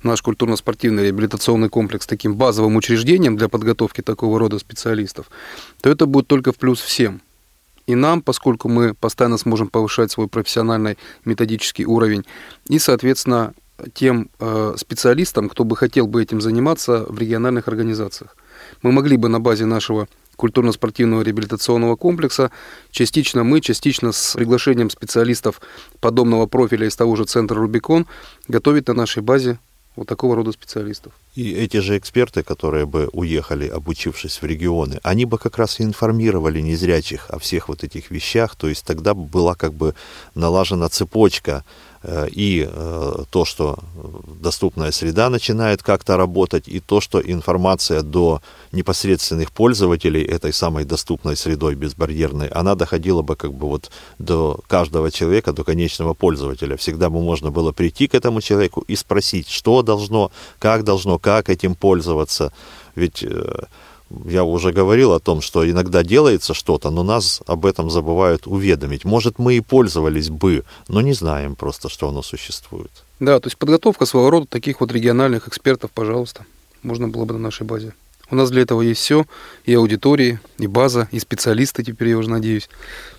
[0.01, 5.25] наш культурно-спортивный реабилитационный комплекс таким базовым учреждением для подготовки такого рода специалистов,
[5.81, 7.21] то это будет только в плюс всем.
[7.91, 12.25] И нам, поскольку мы постоянно сможем повышать свой профессиональный методический уровень,
[12.69, 13.53] и, соответственно,
[13.93, 18.37] тем э, специалистам, кто бы хотел бы этим заниматься в региональных организациях.
[18.81, 22.49] Мы могли бы на базе нашего культурно-спортивного реабилитационного комплекса.
[22.91, 25.59] Частично мы, частично с приглашением специалистов
[25.99, 28.07] подобного профиля из того же центра «Рубикон»
[28.47, 29.59] готовить на нашей базе
[29.95, 31.13] вот такого рода специалистов.
[31.35, 35.83] И эти же эксперты, которые бы уехали, обучившись в регионы, они бы как раз и
[35.83, 39.95] информировали незрячих о всех вот этих вещах, то есть тогда была как бы
[40.35, 41.63] налажена цепочка
[42.31, 43.77] и э, то, что
[44.39, 48.41] доступная среда начинает как-то работать, и то, что информация до
[48.71, 55.11] непосредственных пользователей этой самой доступной средой безбарьерной, она доходила бы как бы вот до каждого
[55.11, 56.75] человека, до конечного пользователя.
[56.75, 61.49] Всегда бы можно было прийти к этому человеку и спросить, что должно, как должно, как
[61.49, 62.51] этим пользоваться.
[62.95, 63.65] Ведь э,
[64.25, 69.05] я уже говорил о том, что иногда делается что-то, но нас об этом забывают уведомить.
[69.05, 72.91] Может, мы и пользовались бы, но не знаем просто, что оно существует.
[73.19, 76.45] Да, то есть подготовка своего рода таких вот региональных экспертов, пожалуйста.
[76.83, 77.93] можно было бы на нашей базе.
[78.31, 79.25] У нас для этого есть все,
[79.65, 82.69] и аудитории, и база, и специалисты теперь, я уже надеюсь.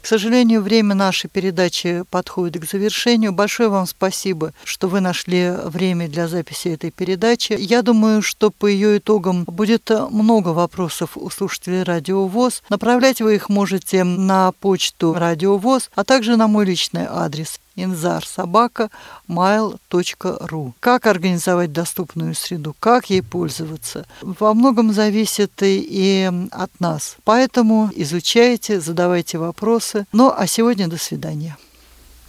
[0.01, 3.33] К сожалению, время нашей передачи подходит к завершению.
[3.33, 7.55] Большое вам спасибо, что вы нашли время для записи этой передачи.
[7.59, 12.63] Я думаю, что по ее итогам будет много вопросов у слушателей Радио ВОЗ.
[12.71, 18.25] Направлять вы их можете на почту Радио ВОЗ, а также на мой личный адрес инзар
[18.27, 18.91] собака
[19.29, 20.73] mail.ru.
[20.81, 27.17] Как организовать доступную среду, как ей пользоваться, во многом зависит и от нас.
[27.25, 30.07] Поэтому изучайте, задавайте вопросы.
[30.13, 31.57] Ну, а сегодня до свидания.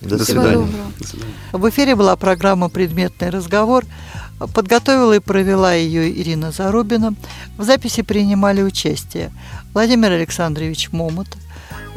[0.01, 0.67] До, До свидания.
[0.99, 1.33] свидания.
[1.53, 3.85] В эфире была программа «Предметный разговор».
[4.53, 7.15] Подготовила и провела ее Ирина Зарубина.
[7.57, 9.31] В записи принимали участие
[9.73, 11.27] Владимир Александрович Момот,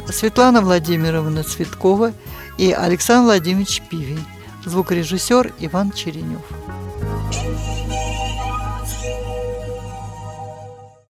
[0.09, 2.13] Светлана Владимировна Цветкова
[2.57, 4.25] и Александр Владимирович Пивень,
[4.65, 6.41] звукорежиссер Иван Черенев.